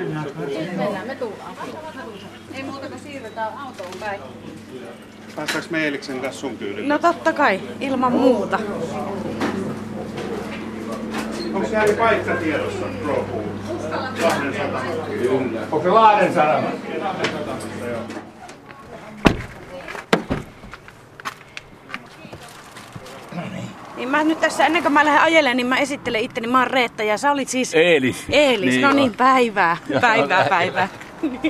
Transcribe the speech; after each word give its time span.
Mennään, 0.00 1.06
me 1.06 1.14
tullaan. 1.14 1.56
Ei 2.54 2.62
muuta 2.62 2.88
kuin 2.88 3.00
siirretään 3.00 3.52
autoon 3.58 3.92
päin. 4.00 4.20
Päästäänkö 5.36 5.70
me 5.70 5.84
Eeliksen 5.84 6.20
kanssa 6.20 6.40
sun 6.40 6.58
kyydille? 6.58 6.88
No 6.88 6.98
totta 6.98 7.32
kai, 7.32 7.60
ilman 7.80 8.12
muuta. 8.12 8.58
Onko 11.54 11.68
siellä 11.68 11.94
paikka 11.94 12.36
tiedossa, 12.36 12.86
Pro 13.04 13.26
Lahden 14.22 14.52
satama. 14.52 14.80
Onko 15.62 15.82
se 15.82 15.90
Lahden 15.90 16.34
sanoma? 16.34 16.68
Lahden 16.98 17.26
satamassa, 17.32 17.86
joo. 17.90 18.00
Niin 24.00 24.08
mä 24.08 24.24
nyt 24.24 24.40
tässä, 24.40 24.66
ennen 24.66 24.82
kuin 24.82 24.92
mä 24.92 25.04
lähden 25.04 25.22
ajelemaan, 25.22 25.56
niin 25.56 25.66
mä 25.66 25.76
esittelen 25.78 26.20
itteni. 26.20 26.46
Mä 26.46 26.58
oon 26.58 26.66
Reetta 26.70 27.02
ja 27.02 27.18
sä 27.18 27.30
olit 27.32 27.48
siis... 27.48 27.74
Eelis. 27.74 28.24
Eelis, 28.30 28.70
Niin 28.70 28.80
no 28.82 28.88
on. 28.88 28.96
niin, 28.96 29.14
päivää, 29.14 29.76
Joo, 29.88 30.00
päivää, 30.00 30.44
päivää. 30.48 30.88
päivää. 31.20 31.48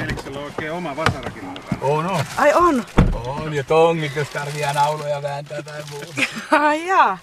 Eeliksellä 0.00 0.38
on 0.38 0.44
oikein 0.44 0.72
oma 0.72 0.96
vasarakin 0.96 1.44
mukana. 1.44 1.78
On, 1.80 2.06
on. 2.06 2.24
Ai 2.36 2.52
on? 2.54 2.84
On, 3.26 3.54
ja 3.54 3.64
tongit, 3.64 4.16
jos 4.16 4.28
tarvii 4.28 4.62
nauloja 4.74 5.22
vääntää 5.22 5.62
tai 5.62 5.82
muuta. 5.90 6.12
Ai 6.66 6.86
jaa. 6.86 7.18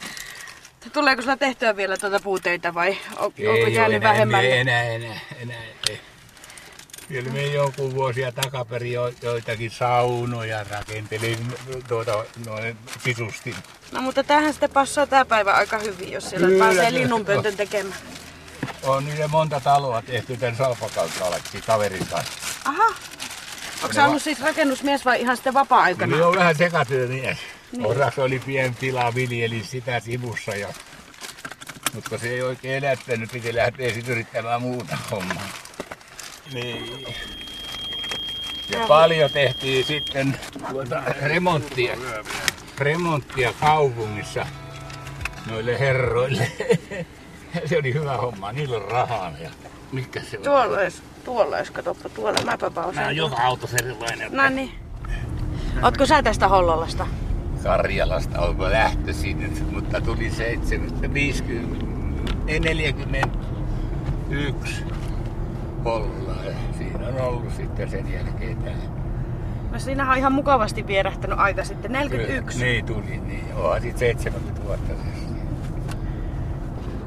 Tuleeko 0.93 1.21
sulla 1.21 1.38
tehtyä 1.38 1.75
vielä 1.75 1.97
tuota 1.97 2.19
puuteita 2.23 2.73
vai 2.73 2.97
on- 3.17 3.25
onko 3.25 3.67
jäänyt 3.71 4.03
vähemmän? 4.03 4.45
Enää, 4.45 4.83
enää, 4.83 5.19
enää, 5.41 5.57
ei. 5.89 5.99
Kyllä 7.09 7.31
me 7.31 7.45
jonkun 7.45 7.95
vuosia 7.95 8.31
takaperin 8.31 8.91
jo, 8.91 9.11
joitakin 9.21 9.71
saunoja 9.71 10.65
rakentelin 10.71 11.53
tuota, 11.87 12.25
noin 12.45 12.77
sisusti. 13.03 13.55
No 13.91 14.01
mutta 14.01 14.23
tämähän 14.23 14.53
sitten 14.53 14.69
passaa 14.69 15.07
tää 15.07 15.25
päivä 15.25 15.53
aika 15.53 15.79
hyvin, 15.79 16.11
jos 16.11 16.29
siellä 16.29 16.47
Kyllä, 16.47 16.65
pääsee 16.65 16.93
linnunpöntön 16.93 17.57
tekemään. 17.57 17.99
On 18.83 19.05
niille 19.05 19.27
monta 19.27 19.59
taloa 19.59 20.01
tehty 20.01 20.37
tämän 20.37 20.55
Salpakaukallekin 20.55 21.63
kaverin 21.67 22.07
kanssa. 22.07 22.33
Aha. 22.66 22.93
Onko 23.83 23.94
sä 23.94 24.07
ollut 24.07 24.23
siis 24.23 24.41
rakennusmies 24.41 25.05
vai 25.05 25.21
ihan 25.21 25.38
sitten 25.38 25.53
vapaa-aikana? 25.53 26.27
On 26.27 26.35
vähän 26.35 26.55
sekatyömies. 26.55 27.38
Niin. 27.71 27.85
Osassa 27.85 28.23
oli 28.23 28.39
pieni 28.39 28.75
tila, 28.79 29.16
viljeli 29.16 29.63
sitä 29.63 29.99
sivussa. 29.99 30.55
Ja... 30.55 30.67
Mutta 31.94 32.17
se 32.17 32.29
ei 32.29 32.41
oikein 32.41 32.85
elättänyt, 32.85 33.31
piti 33.31 33.55
lähteä 33.55 33.94
sitten 33.94 34.11
yrittämään 34.11 34.61
muuta 34.61 34.97
hommaa. 35.11 35.47
Niin. 36.53 37.05
Ja 38.72 38.88
paljon 38.88 39.31
tehtiin 39.31 39.86
sitten 39.86 40.39
tuota 40.72 41.03
remonttia, 41.22 41.95
remonttia 42.78 43.53
kaupungissa 43.53 44.45
noille 45.50 45.80
herroille. 45.80 46.52
se 47.66 47.78
oli 47.78 47.94
hyvä 47.94 48.17
homma, 48.17 48.52
niillä 48.52 48.78
on 48.78 48.91
rahaa. 48.91 49.31
Ja 49.44 49.50
mikä 49.91 50.22
se 50.22 50.38
on? 50.38 50.44
Tuolla 50.44 50.78
olisi, 50.78 51.02
tuolla 51.25 51.58
olisi, 51.58 51.72
katoppa 51.72 52.09
tuolla, 52.09 52.39
mäpä 52.45 52.66
Nämä 52.66 52.72
pausaan. 52.72 53.08
on 53.08 53.16
joka 53.16 53.38
autossa 53.38 53.78
erilainen. 53.84 54.31
No 54.31 54.50
niin. 54.50 54.72
Ootko 55.84 56.06
sä 56.06 56.23
tästä 56.23 56.47
Hollolasta? 56.47 57.08
Karjalasta 57.63 58.41
onko 58.41 58.72
lähtöisin, 58.72 59.67
mutta 59.72 60.02
tuli 60.02 60.31
7, 60.31 61.13
50, 61.13 61.86
ei 62.47 62.59
41 62.59 64.84
Hollola. 65.85 66.44
Ja 66.45 66.53
siinä 66.77 67.08
on 67.08 67.22
ollut 67.22 67.53
sitten 67.53 67.89
sen 67.89 68.13
jälkeen 68.13 68.58
tämä. 68.58 68.75
No 69.72 69.80
siinähän 69.80 70.11
on 70.13 70.17
ihan 70.17 70.33
mukavasti 70.33 70.88
vierähtänyt 70.88 71.39
aika 71.39 71.63
sitten. 71.63 71.91
41. 71.91 72.63
Niin 72.66 72.85
tuli, 72.85 73.22
niin. 73.27 73.44
Onhan 73.55 73.81
siitä 73.81 74.00
70 74.00 74.63
vuotta. 74.63 74.94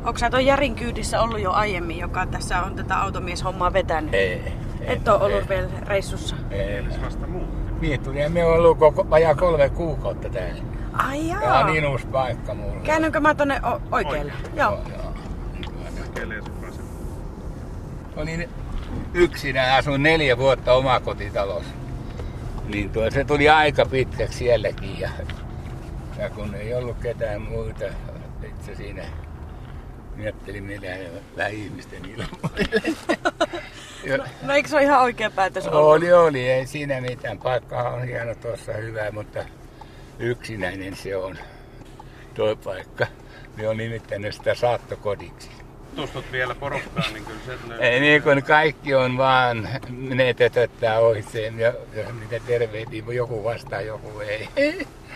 Onko 0.05 0.19
sä 0.19 0.31
ton 0.31 0.47
Jarin 0.47 0.75
kyydissä 0.75 1.21
ollut 1.23 1.41
jo 1.41 1.53
aiemmin, 1.53 1.99
joka 1.99 2.27
tässä 2.27 2.63
on 2.63 2.75
tätä 2.75 3.01
automieshommaa 3.01 3.73
vetänyt? 3.73 4.15
Ei. 4.15 4.53
Et 4.81 5.09
ole 5.09 5.23
ollut 5.23 5.49
vielä 5.49 5.69
reissussa. 5.87 6.37
Ei. 6.51 6.85
Vasta 7.05 7.27
muutti. 7.27 7.63
Niin 7.81 8.01
tuli, 8.01 8.21
ja 8.23 8.31
me 8.31 8.45
on 8.45 8.55
ollut 8.59 8.79
koko, 8.79 9.11
vajaa 9.11 9.35
kolme 9.35 9.69
kuukautta 9.69 10.29
täällä. 10.29 10.63
Ai 10.93 11.29
Tää 11.29 11.43
jaa. 11.43 11.61
on 11.61 11.67
niin 11.67 11.87
uusi 11.87 12.07
paikka 12.07 12.55
mulle. 12.55 12.81
Käännänkö 12.85 13.21
mä 13.21 13.35
tonne 13.35 13.61
o- 13.67 13.81
oikealle? 13.97 14.33
Joo. 14.55 14.71
Joo, 14.73 14.83
joo. 14.89 15.13
Kelee 16.15 16.41
sun 16.43 16.53
yksinään, 19.15 19.79
asun 19.79 20.03
neljä 20.03 20.39
vuotta 20.39 20.73
omakotitalossa. 20.75 21.71
Niin 22.65 22.91
tuo, 22.91 23.11
se 23.11 23.25
tuli 23.25 23.49
aika 23.49 23.87
pitkäksi 23.87 24.39
sielläkin. 24.39 25.01
Ja, 25.01 25.11
ja 26.19 26.31
kun 26.31 26.55
ei 26.55 26.75
ollut 26.75 26.97
ketään 27.03 27.43
muita, 27.43 27.85
itse 28.49 28.75
siinä 28.75 29.03
miettelin 30.17 30.65
minä 30.65 30.89
vähän 31.37 31.53
ihmisten 31.53 32.05
ilmoille. 32.05 32.69
Ja- 34.05 34.19
No 34.43 34.55
eikö 34.55 34.69
se 34.69 34.77
ole 34.77 34.83
ihan 34.85 35.03
oikea 35.03 35.31
päätös 35.31 35.67
ollut? 35.67 35.91
oli, 35.91 36.13
oli, 36.13 36.51
ei 36.51 36.67
siinä 36.67 37.01
mitään. 37.01 37.39
Paikkahan 37.39 37.95
on 37.95 38.05
hieno 38.05 38.35
tuossa 38.35 38.73
hyvä, 38.73 39.11
mutta 39.11 39.45
yksinäinen 40.19 40.97
se 40.97 41.17
on 41.17 41.39
tuo 42.35 42.57
paikka. 42.57 43.07
Me 43.57 43.69
on 43.69 43.77
nimittänyt 43.77 44.35
sitä 44.35 44.55
saattokodiksi. 44.55 45.51
Tutustut 45.97 46.33
vielä 46.33 46.55
porukkaan, 46.55 47.13
niin 47.13 47.25
kyllä 47.25 47.39
se 47.47 47.69
löytyy. 47.69 47.87
Ei 47.87 48.01
niin 48.01 48.23
kuin 48.23 48.43
kaikki 48.43 48.95
on 48.95 49.19
vaan, 49.19 49.69
ne 49.91 50.35
tötöttää 50.35 50.99
ohitseen 50.99 51.59
ja 51.59 51.73
jos 51.97 52.07
niitä 52.21 52.47
tervehtii, 52.47 53.05
joku 53.15 53.45
vastaa, 53.45 53.81
joku 53.81 54.21
ei. 54.21 54.49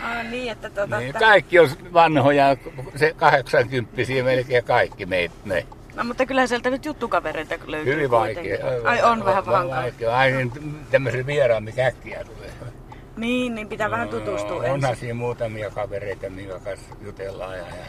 Ah, 0.03 0.25
niin, 0.29 0.51
että 0.51 0.69
tuota, 0.69 0.99
Niin, 0.99 1.13
kaikki 1.13 1.59
on 1.59 1.69
vanhoja, 1.93 2.57
se 2.95 3.13
80 3.17 3.93
melkein 4.23 4.63
kaikki 4.63 5.05
meitä. 5.05 5.35
Ne. 5.45 5.65
No 5.95 6.03
mutta 6.03 6.25
kyllä 6.25 6.47
sieltä 6.47 6.69
nyt 6.69 6.85
juttukavereita 6.85 7.55
löytyy 7.65 7.93
Hyvin 7.95 8.09
kuitenkin. 8.09 8.51
vaikea. 8.63 8.89
Ai 8.89 9.03
on 9.03 9.25
vähän 9.25 9.45
hankala. 9.45 9.75
vaikea. 9.75 10.17
Ai 10.17 10.31
niin, 10.31 10.51
tämmöisen 10.91 11.25
vieraan, 11.25 11.63
mikä 11.63 11.85
äkkiä 11.85 12.23
tulee. 12.23 12.49
Niin, 13.17 13.55
niin 13.55 13.67
pitää 13.69 13.91
vähän 13.91 14.09
tutustua 14.09 14.55
Onhan 14.55 14.75
ensin. 14.75 14.95
siinä 14.95 15.13
muutamia 15.13 15.69
kavereita, 15.69 16.29
minkä 16.29 16.59
kanssa 16.59 16.95
jutellaan 17.05 17.57
ja, 17.57 17.63
ja, 17.67 17.85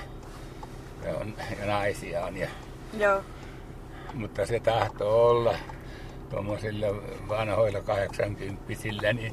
ja, 1.10 1.16
on, 1.16 1.34
ja 1.60 1.66
naisia 1.66 2.25
on. 2.25 2.37
Ja, 2.37 2.49
Joo. 2.99 3.22
mutta 4.15 4.47
se 4.47 4.60
tahtoo 4.60 5.28
olla 5.28 5.54
tuommoisilla 6.31 6.87
vanhoilla 7.28 7.81
80 7.81 8.62
niin 9.12 9.32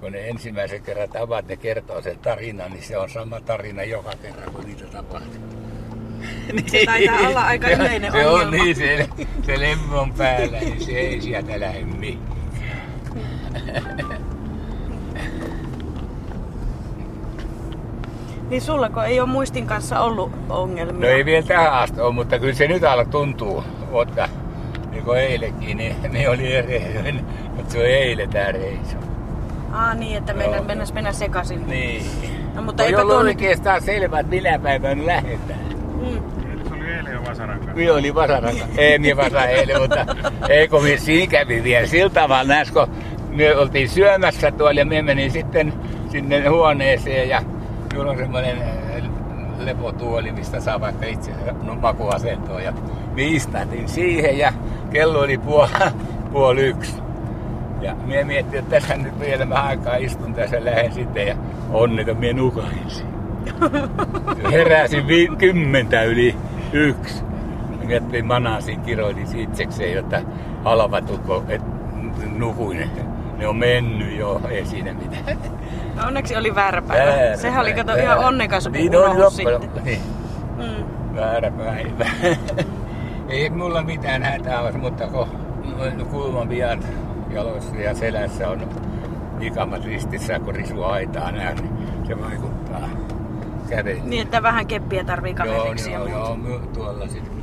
kun 0.00 0.12
ne 0.12 0.28
ensimmäisen 0.28 0.82
kerran 0.82 1.08
tavat, 1.08 1.48
ne 1.48 1.56
kertoo 1.56 2.02
sen 2.02 2.18
tarinan, 2.18 2.70
niin 2.70 2.82
se 2.82 2.98
on 2.98 3.10
sama 3.10 3.40
tarina 3.40 3.84
joka 3.84 4.12
kerran, 4.22 4.52
kun 4.54 4.64
niitä 4.64 4.84
tapahtuu. 4.84 5.40
Se 6.66 6.86
taitaa 6.86 7.28
olla 7.28 7.42
aika 7.42 7.68
yleinen 7.68 8.12
se 8.12 8.26
on 8.26 8.34
ongelma. 8.34 8.64
niin, 8.64 8.76
se, 8.76 9.08
se 9.46 9.60
lemmi 9.60 9.94
on 9.94 10.12
päällä, 10.12 10.60
niin 10.60 10.84
se 10.84 10.92
ei 10.92 11.20
sieltä 11.20 11.60
lähde 11.60 11.84
mihinkään. 11.84 12.40
Niin 18.50 18.62
sullako 18.62 19.02
ei 19.02 19.20
ole 19.20 19.28
muistin 19.28 19.66
kanssa 19.66 20.00
ollut 20.00 20.32
ongelmia? 20.48 21.08
No 21.10 21.16
ei 21.16 21.24
vielä 21.24 21.46
tähän 21.46 21.72
asti 21.72 22.00
ole, 22.00 22.14
mutta 22.14 22.38
kyllä 22.38 22.54
se 22.54 22.68
nyt 22.68 22.84
alkaa 22.84 23.12
tuntuu, 23.12 23.64
mutta 23.90 24.28
niin 24.90 25.04
kuin 25.04 25.18
eilenkin, 25.18 25.76
niin 25.76 25.96
ne 26.12 26.28
oli 26.28 26.54
eri, 26.54 27.14
mutta 27.56 27.72
se 27.72 27.78
on 27.78 27.86
eilen 27.86 28.30
tämä 28.30 28.52
reisu. 28.52 28.96
Ah 29.72 29.96
niin, 29.96 30.16
että 30.16 30.34
mennä, 30.34 30.60
mennä, 30.60 30.84
mennä 30.94 31.12
sekaisin. 31.12 31.66
Niin. 31.66 32.02
No 32.54 32.62
mutta 32.62 32.82
ei 32.84 32.94
ollut 32.94 33.16
oikeastaan 33.16 33.82
selvä, 33.82 34.20
että 34.20 34.30
minä 34.30 34.58
päivänä 34.58 35.06
lähdetään. 35.06 35.60
Mm. 35.94 36.16
Eli 36.52 36.64
se 36.68 36.74
oli 36.74 36.92
eilen 36.92 37.12
jo 37.12 37.24
Vasaran 37.24 37.58
kanssa. 37.58 37.74
Minä 37.74 37.92
oli 37.92 38.14
vasaran 38.14 38.54
Ei 38.76 38.98
minä 38.98 39.16
vasa 39.16 39.44
eilen, 39.44 39.80
mutta 39.80 40.06
ei 40.48 40.68
kun 40.68 40.82
minä 40.82 40.98
siinä 40.98 41.30
kävi 41.30 41.64
vielä 41.64 41.86
sillä 41.86 42.10
tavalla 42.10 42.54
kun 42.72 42.88
me 43.28 43.56
oltiin 43.56 43.88
syömässä 43.88 44.50
tuolla 44.50 44.80
ja 44.80 44.86
me 44.86 45.02
menin 45.02 45.30
sitten 45.30 45.72
sinne 46.08 46.48
huoneeseen 46.48 47.28
ja 47.28 47.42
minulla 47.92 48.10
on 48.10 48.18
semmoinen 48.18 48.62
äh, 48.62 49.02
lepotuoli, 49.58 50.32
mistä 50.32 50.60
saa 50.60 50.80
vaikka 50.80 51.06
itse 51.06 51.30
no, 51.62 51.74
makuasentoa. 51.74 52.60
Ja 52.60 52.72
me 53.14 53.22
istatin 53.22 53.88
siihen 53.88 54.38
ja 54.38 54.52
kello 54.90 55.20
oli 55.20 55.38
puoli, 55.38 55.70
puoli 56.32 56.60
yksi. 56.60 56.94
Ja 57.80 57.94
minä 57.94 58.24
miettin, 58.24 58.58
että 58.58 58.80
tässä 58.80 58.96
nyt 58.96 59.20
vielä 59.20 59.48
vähän 59.48 59.66
aikaa 59.66 59.96
istun 59.96 60.34
tässä 60.34 60.56
ja 60.56 60.64
lähden 60.64 60.92
sitten 60.92 61.26
ja 61.26 61.36
onneton 61.70 62.16
minä 62.16 62.32
nukaisin. 62.32 63.06
Heräsin 64.52 65.06
vi- 65.06 65.36
kymmentä 65.38 66.02
yli 66.02 66.36
yksi. 66.72 67.24
Miettin 67.84 68.26
manasin 68.26 68.80
kiroilin 68.80 69.36
itsekseen, 69.36 69.92
jotta 69.92 70.20
halvatukko, 70.64 71.44
et 71.48 71.62
nukuin. 72.38 72.90
Ne 73.38 73.46
on 73.46 73.56
mennyt 73.56 74.18
jo, 74.18 74.40
ei 74.50 74.66
siinä 74.66 74.92
mitään. 74.92 75.38
No 76.00 76.06
onneksi 76.06 76.36
oli 76.36 76.54
väärä 76.54 76.82
päivä. 76.82 77.10
Väärä 77.12 77.36
Sehän 77.36 77.60
oli 77.62 77.72
kato 77.74 77.94
ihan 77.96 78.18
onnekas 78.18 78.68
niin 78.70 78.96
on 78.96 79.20
loppujen- 79.20 79.62
sitten. 79.62 79.84
Niin, 79.84 80.00
Mm. 80.56 80.84
väärä 81.16 81.50
päivä. 81.50 82.06
ei 83.28 83.50
mulla 83.50 83.82
mitään 83.82 84.22
hätää 84.22 84.60
olisi, 84.60 84.78
mutta 84.78 85.06
kun 85.06 85.28
kulman 86.10 86.48
pian 86.48 86.80
jaloissa 87.30 87.76
ja 87.76 87.94
selässä 87.94 88.48
on 88.48 88.68
ikamat 89.40 89.84
ristissä, 89.84 90.38
kun 90.38 90.54
risu 90.54 90.82
aitaa 90.82 91.32
näin, 91.32 91.56
niin 91.56 92.06
se 92.06 92.20
vaikuttaa 92.20 92.88
kävelyyn. 93.68 94.10
Niin, 94.10 94.22
että 94.22 94.42
vähän 94.42 94.66
keppiä 94.66 95.04
tarvii 95.04 95.34
Joo, 95.38 95.46
kaveriksi 95.58 95.92
joo, 95.92 96.06
joo, 96.06 96.36
my- 96.36 96.66
tuolla 96.74 97.06
sitten 97.08 97.40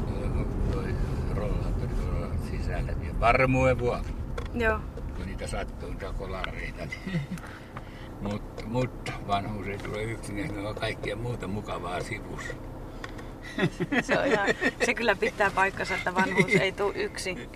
toi 0.72 0.84
täälläkin. 2.68 3.20
Varmuuden 3.20 3.80
vuoksi, 3.80 4.14
Joo. 4.54 4.80
kun 5.18 5.26
niitä 5.26 5.48
sattuu 5.48 5.90
niitä 5.90 6.06
kolareita. 6.20 6.84
Niin. 7.06 7.22
mutta, 8.22 8.66
mutta 8.66 9.12
vanhuus 9.28 9.68
ei 9.68 9.78
tule 9.78 10.04
yksin, 10.04 10.36
siinä 10.36 10.70
on 10.70 10.76
kaikkea 10.76 11.16
muuta 11.16 11.48
mukavaa 11.48 12.02
sivussa. 12.02 12.54
Se, 14.02 14.20
on 14.20 14.26
ihan, 14.26 14.48
se 14.86 14.94
kyllä 14.94 15.16
pitää 15.16 15.52
paikkansa, 15.52 15.96
että 15.96 16.16
vanhuus 16.16 16.56
ei 16.56 16.72
tule 16.72 16.94
yksin. 16.96 17.50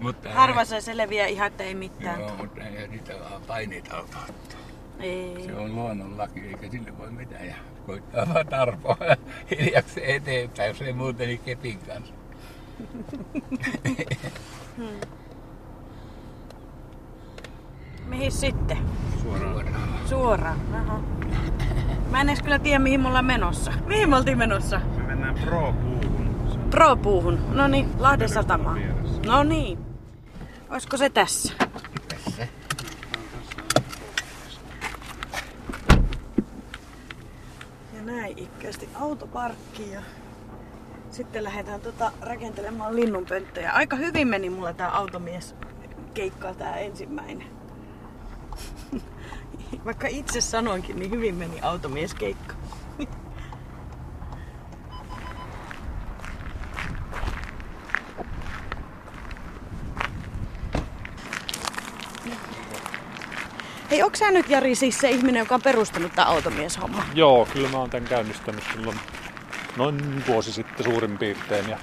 Mutta, 0.00 0.30
Harva 0.30 0.64
se 0.64 0.80
selviää 0.80 1.26
ihan, 1.26 1.46
että 1.46 1.64
ei 1.64 1.74
mitään. 1.74 2.20
Joo, 2.20 2.36
mutta 2.36 2.64
ei 2.64 2.88
niitä 2.88 3.14
vaan 3.20 3.42
paineita 3.42 3.96
auta. 3.96 4.16
Ei. 5.00 5.42
Se 5.46 5.54
on 5.54 5.74
luonnonlaki, 5.74 6.40
eikä 6.40 6.70
sille 6.70 6.98
voi 6.98 7.10
mitään. 7.10 7.46
Ja 7.46 7.54
koittaa 7.86 8.34
vaan 8.34 8.46
tarpoa 8.46 8.96
ja 9.08 9.16
hiljaksi 9.50 10.12
eteenpäin, 10.12 10.68
jos 10.68 10.82
ei 10.82 10.92
muuten 10.92 11.28
niin 11.28 11.40
kepin 11.40 11.78
kanssa. 11.78 12.14
Mihin 18.08 18.32
sitten? 18.32 18.78
Suoraan. 19.22 19.88
Suoraan. 20.06 20.60
Aha. 20.74 21.00
Mä 22.10 22.20
en 22.20 22.28
edes 22.28 22.42
kyllä 22.42 22.58
tiedä, 22.58 22.78
mihin 22.78 23.00
me 23.00 23.08
ollaan 23.08 23.24
menossa. 23.24 23.72
Mihin 23.86 24.10
me 24.10 24.16
oltiin 24.16 24.38
menossa? 24.38 24.80
Me 24.96 25.02
mennään 25.02 25.34
Pro-puuhun. 25.34 26.70
Pro-puuhun. 26.70 27.38
No 27.52 27.68
niin, 27.68 27.90
Lahden 27.98 28.28
satamaan. 28.28 28.80
No 29.26 29.42
niin. 29.42 29.78
Olisiko 30.70 30.96
se 30.96 31.10
tässä? 31.10 31.52
Tässä. 32.08 32.48
Ja 37.96 38.02
näin 38.04 38.38
ikkästi 38.38 38.88
autoparkki 38.94 39.90
ja 39.90 40.00
sitten 41.10 41.44
lähdetään 41.44 41.80
tota 41.80 42.12
rakentelemaan 42.20 42.96
linnunpönttöjä. 42.96 43.72
Aika 43.72 43.96
hyvin 43.96 44.28
meni 44.28 44.50
mulla 44.50 44.72
tää 44.72 44.96
automies 44.96 45.54
keikka 46.14 46.54
tää 46.54 46.76
ensimmäinen. 46.76 47.57
Vaikka 49.84 50.06
itse 50.10 50.40
sanoinkin, 50.40 50.98
niin 50.98 51.10
hyvin 51.10 51.34
meni 51.34 51.60
automies 51.60 52.14
keikka. 52.14 52.54
Hei, 63.90 64.02
onko 64.02 64.16
sä 64.16 64.30
nyt 64.30 64.48
Jari 64.48 64.74
siis 64.74 64.98
se 64.98 65.10
ihminen, 65.10 65.40
joka 65.40 65.54
on 65.54 65.62
perustanut 65.62 66.12
tää 66.12 66.24
automieshomma? 66.24 67.04
Joo, 67.14 67.48
kyllä 67.52 67.68
mä 67.68 67.78
oon 67.78 67.90
tämän 67.90 68.08
käynnistänyt 68.08 68.64
silloin 68.72 69.00
noin 69.76 70.24
vuosi 70.26 70.52
sitten 70.52 70.84
suurin 70.84 71.18
piirtein. 71.18 71.68
Ja 71.70 71.78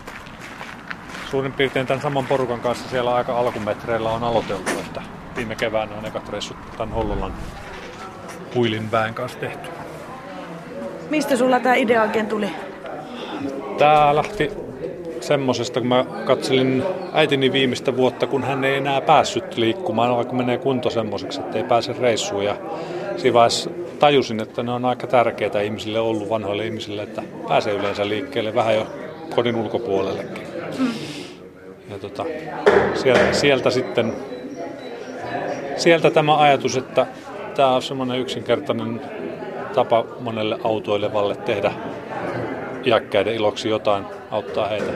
suurin 1.31 1.53
piirtein 1.53 1.87
tämän 1.87 2.01
saman 2.01 2.27
porukan 2.27 2.59
kanssa 2.59 2.89
siellä 2.89 3.15
aika 3.15 3.39
alkumetreillä 3.39 4.09
on 4.09 4.23
aloiteltu, 4.23 4.71
että 4.71 5.01
viime 5.35 5.55
keväänä 5.55 5.95
on 5.95 6.05
ekat 6.05 6.29
reissut 6.29 6.57
tämän 6.77 6.95
Hollolan 6.95 7.33
huilin 8.55 8.91
väen 8.91 9.13
kanssa 9.13 9.39
tehty. 9.39 9.69
Mistä 11.09 11.37
sulla 11.37 11.59
tää 11.59 11.75
idea 11.75 12.01
oikein 12.01 12.27
tuli? 12.27 12.49
Tää 13.77 14.15
lähti 14.15 14.51
semmosesta, 15.21 15.79
kun 15.79 15.89
mä 15.89 16.05
katselin 16.25 16.83
äitini 17.13 17.51
viimeistä 17.51 17.97
vuotta, 17.97 18.27
kun 18.27 18.43
hän 18.43 18.63
ei 18.63 18.75
enää 18.75 19.01
päässyt 19.01 19.57
liikkumaan, 19.57 20.11
alkoi 20.11 20.37
menee 20.37 20.57
kunto 20.57 20.89
semmoiseksi, 20.89 21.39
että 21.39 21.57
ei 21.57 21.63
pääse 21.63 21.95
reissuun. 21.99 22.45
Ja 22.45 22.57
siinä 23.17 23.33
vaiheessa 23.33 23.69
tajusin, 23.99 24.41
että 24.41 24.63
ne 24.63 24.71
on 24.71 24.85
aika 24.85 25.07
tärkeitä 25.07 25.61
ihmisille 25.61 25.99
ollut, 25.99 26.29
vanhoille 26.29 26.65
ihmisille, 26.65 27.03
että 27.03 27.23
pääsee 27.47 27.73
yleensä 27.73 28.09
liikkeelle 28.09 28.55
vähän 28.55 28.75
jo 28.75 28.87
kodin 29.35 29.55
ulkopuolellekin. 29.55 30.47
Ja 31.89 31.99
tota, 32.01 32.25
sieltä, 32.93 33.33
sieltä 33.33 33.69
sitten, 33.69 34.13
sieltä 35.77 36.11
tämä 36.11 36.37
ajatus, 36.37 36.77
että 36.77 37.07
tämä 37.55 37.75
on 37.75 37.81
semmoinen 37.81 38.19
yksinkertainen 38.19 39.01
tapa 39.75 40.05
monelle 40.19 40.59
autoilevalle 40.63 41.35
tehdä 41.35 41.71
iäkkäiden 42.85 43.35
iloksi 43.35 43.69
jotain, 43.69 44.05
auttaa 44.31 44.67
heitä 44.67 44.91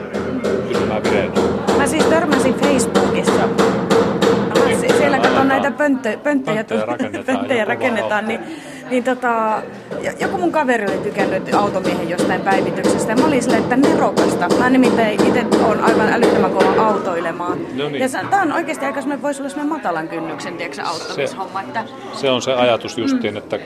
pysymään 0.68 1.04
vireinä. 1.04 1.34
Mä 1.78 1.86
siis 1.86 2.04
törmäsin 2.04 2.54
Facebookissa. 2.54 3.48
Se- 4.80 4.96
siellä 4.98 5.18
katon 5.18 5.48
näitä 5.48 5.70
pönttö, 5.70 6.18
pönttejä, 6.22 6.56
Pönttejä 6.56 6.86
rakennetaan 6.86 7.36
pönttejä 7.36 7.60
ja 7.60 7.64
rakennetaan 7.64 8.28
niin, 8.28 8.40
niin 8.90 9.04
tota, 9.04 9.62
jo- 10.02 10.12
joku 10.20 10.38
mun 10.38 10.52
kaveri 10.52 10.84
oli 10.84 10.98
tykännyt 10.98 11.54
automiehen 11.54 12.10
jostain 12.10 12.40
päivityksestä. 12.40 13.12
Ja 13.12 13.16
mä 13.16 13.26
olin 13.26 13.42
silleen, 13.42 13.62
että 13.62 13.76
nerokasta. 13.76 14.48
Mä 14.58 14.70
nimittäin 14.70 15.26
itse 15.26 15.46
on 15.64 15.80
aivan 15.80 16.12
älyttömän 16.12 16.50
kova 16.50 16.86
autoilemaan. 16.86 17.58
No 17.76 17.88
niin. 17.88 18.00
Ja 18.00 18.08
se, 18.08 18.18
tää 18.30 18.42
on 18.42 18.52
oikeasti 18.52 18.84
aika 18.84 19.00
semmoinen, 19.00 19.22
voisi 19.22 19.40
olla 19.42 19.50
semmoinen 19.50 19.76
matalan 19.76 20.08
kynnyksen, 20.08 20.56
tiedätkö, 20.56 20.82
auttamieshomma. 20.82 21.60
Että, 21.60 21.84
Se 22.12 22.30
on 22.30 22.42
se 22.42 22.52
ajatus 22.52 22.98
justiin, 22.98 23.36
että 23.36 23.58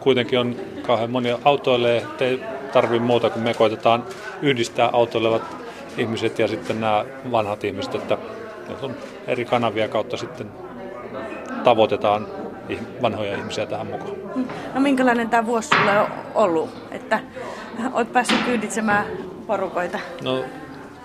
kuitenkin 0.00 0.38
on 0.38 0.56
kauhean 0.86 1.10
monia 1.10 1.38
autoilee, 1.44 1.96
ettei 1.96 2.40
tarvi 2.72 2.98
muuta 2.98 3.30
kuin 3.30 3.42
me 3.42 3.54
koitetaan 3.54 4.04
yhdistää 4.42 4.90
autoilevat 4.92 5.42
ihmiset 5.98 6.38
ja 6.38 6.48
sitten 6.48 6.80
nämä 6.80 7.04
vanhat 7.30 7.64
ihmiset, 7.64 7.94
että 7.94 8.18
on 8.82 8.94
eri 9.26 9.44
kanavia 9.44 9.88
kautta 9.88 10.16
sitten 10.16 10.50
tavoitetaan 11.64 12.26
vanhoja 13.02 13.36
ihmisiä 13.36 13.66
tähän 13.66 13.86
mukaan. 13.86 14.12
no 14.74 14.80
minkälainen 14.80 15.30
tämä 15.30 15.46
vuosi 15.46 15.68
sulle 15.68 15.98
on 15.98 16.06
ollut, 16.34 16.70
että 16.90 17.20
oot 17.92 18.12
päässyt 18.12 18.42
kyyditsemään 18.44 19.06
porukoita? 19.46 19.98
No, 20.22 20.44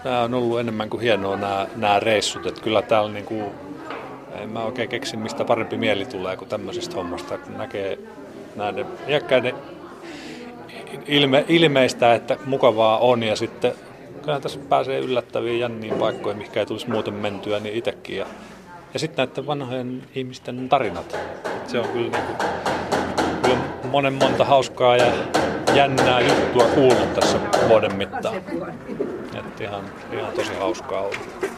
tämä 0.04 0.22
on 0.22 0.34
ollut 0.34 0.60
enemmän 0.60 0.90
kuin 0.90 1.02
hienoa 1.02 1.36
nämä, 1.36 1.68
nämä 1.76 2.00
reissut. 2.00 2.46
Että 2.46 2.62
kyllä 2.62 2.82
täällä 2.82 3.12
niin 3.12 3.26
kuin, 3.26 3.46
en 4.36 4.50
mä 4.50 4.64
oikein 4.64 4.90
keksi, 4.90 5.18
mistä 5.18 5.46
parempi 5.46 5.78
mieli 5.78 6.06
tulee 6.06 6.38
kuin 6.38 6.50
tämmöisestä 6.50 6.96
hommasta, 6.96 7.38
kun 7.38 7.58
näkee 7.58 8.00
näiden 8.56 8.86
iäkkäiden 9.08 9.56
ilme, 11.08 11.46
ilmeistä, 11.48 12.14
että 12.14 12.38
mukavaa 12.46 12.98
on 12.98 13.24
ja 13.24 13.36
sitten 13.36 13.74
kyllä 14.26 14.40
tässä 14.40 14.60
pääsee 14.70 15.00
yllättäviin 15.00 15.60
jänniin 15.60 15.96
paikkoihin, 15.96 16.42
mikä 16.42 16.60
ei 16.60 16.66
tulisi 16.66 16.90
muuten 16.90 17.14
mentyä, 17.14 17.60
niin 17.60 17.76
itsekin. 17.76 18.18
Ja, 18.18 18.26
ja 18.94 19.00
sitten 19.00 19.28
näiden 19.28 19.48
vanhojen 19.48 20.04
ihmisten 20.16 20.70
tarinat. 20.70 21.18
Et 21.46 21.70
se 21.70 21.80
on 21.80 21.88
kyllä, 21.88 22.18
niin 22.18 22.24
kuin, 22.24 22.38
kyllä 23.44 23.58
monen 23.92 24.14
monta 24.14 24.46
hauskaa 24.46 24.98
ja 24.98 25.12
jännää 25.74 26.20
juttua 26.22 26.64
kuullut 26.64 27.14
tässä 27.14 27.38
vuoden 27.68 27.96
mittaan. 27.96 28.36
Että 28.36 29.64
ihan, 29.64 29.84
ihan 30.14 30.34
tosi 30.34 30.54
hauskaa 30.54 31.02
ollut. 31.02 31.50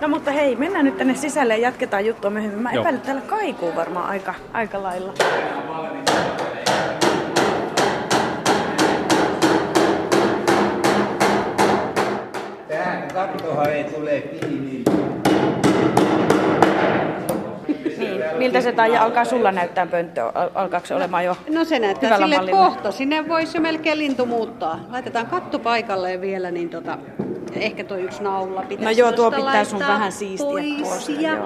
No 0.00 0.08
mutta 0.08 0.30
hei, 0.30 0.56
mennään 0.56 0.84
nyt 0.84 0.96
tänne 0.96 1.14
sisälle 1.14 1.56
ja 1.56 1.62
jatketaan 1.62 2.06
juttua 2.06 2.30
myöhemmin. 2.30 2.62
Mä 2.62 2.72
Joo. 2.72 2.82
epäilen, 2.82 2.96
että 2.96 3.06
täällä 3.06 3.22
kaikuu 3.26 3.74
varmaan 3.76 4.08
aika, 4.08 4.34
aika 4.52 4.82
lailla. 4.82 5.12
Tähän 12.68 13.08
kattohan 13.14 13.72
ei 13.72 13.84
tule 13.84 14.20
kiinni. 14.20 14.71
Miltä 18.38 18.60
se 18.60 18.72
taija 18.72 19.02
alkaa 19.02 19.24
sulla 19.24 19.52
näyttää 19.52 19.86
pönttö? 19.86 20.24
Al- 20.34 20.50
Alkaako 20.54 20.86
se 20.86 20.94
olemaan 20.94 21.24
jo 21.24 21.36
No 21.50 21.64
se 21.64 21.78
näyttää 21.78 22.16
sille 22.18 22.36
mallilla? 22.36 22.58
kohta. 22.66 22.92
Sinne 22.92 23.28
voisi 23.28 23.58
jo 23.58 23.62
melkein 23.62 23.98
lintu 23.98 24.26
muuttaa. 24.26 24.80
Laitetaan 24.90 25.26
katto 25.26 25.58
paikalle 25.58 26.20
vielä, 26.20 26.50
niin 26.50 26.68
tota, 26.70 26.98
ehkä 27.54 27.84
tuo 27.84 27.96
yksi 27.96 28.22
naula 28.22 28.62
pitäisi 28.62 28.84
No 28.84 28.90
joo, 28.90 29.12
tuo 29.12 29.30
pitää 29.30 29.64
sun 29.64 29.78
vähän 29.80 30.12
siistiä 30.12 30.48
tuosta, 30.78 31.12
Ja... 31.12 31.36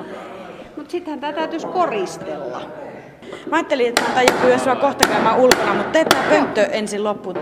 Mutta 0.77 0.91
sittenhän 0.93 1.21
tämä 1.21 1.33
täytyisi 1.33 1.67
koristella. 1.67 2.61
Mä 3.51 3.57
ajattelin, 3.57 3.89
että 3.89 4.03
mä 4.03 4.09
taija 4.15 4.33
pyydä 4.43 4.59
sua 4.59 4.77
kohta 4.77 5.09
käymään 5.09 5.39
ulkona, 5.39 5.75
mutta 5.75 5.91
tee 5.93 6.05
tää 6.05 6.23
pönttö 6.31 6.63
ensin 6.63 7.05
loppuun. 7.05 7.37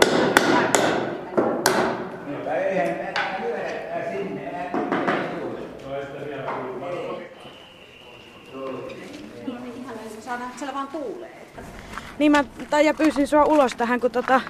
Saadaan 10.19 10.51
siellä 10.51 10.59
vaan 10.75 10.87
tuulee. 10.87 11.45
Niin 12.19 12.31
mä 12.31 12.43
taija 12.69 12.93
pyysin 12.93 13.27
sua 13.27 13.45
ulos 13.45 13.75
tähän, 13.75 13.99
kun 13.99 14.11
tota, 14.11 14.41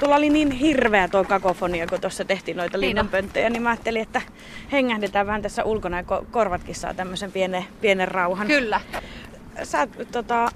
tuolla 0.00 0.16
oli 0.16 0.30
niin 0.30 0.50
hirveä 0.50 1.08
tuo 1.08 1.24
kakofonia, 1.24 1.86
kun 1.86 2.00
tuossa 2.00 2.24
tehtiin 2.24 2.56
noita 2.56 2.80
linnanpönttöjä, 2.80 3.50
niin 3.50 3.62
mä 3.62 3.70
ajattelin, 3.70 4.02
että 4.02 4.22
hengähdetään 4.72 5.26
vähän 5.26 5.42
tässä 5.42 5.64
ulkona 5.64 5.96
ja 5.96 6.02
ko- 6.02 6.24
korvatkin 6.30 6.74
saa 6.74 6.94
tämmöisen 6.94 7.32
pienen, 7.32 7.64
pienen 7.80 8.08
rauhan. 8.08 8.46
Kyllä. 8.46 8.80
Sä 9.62 9.88
tota, 10.12 10.48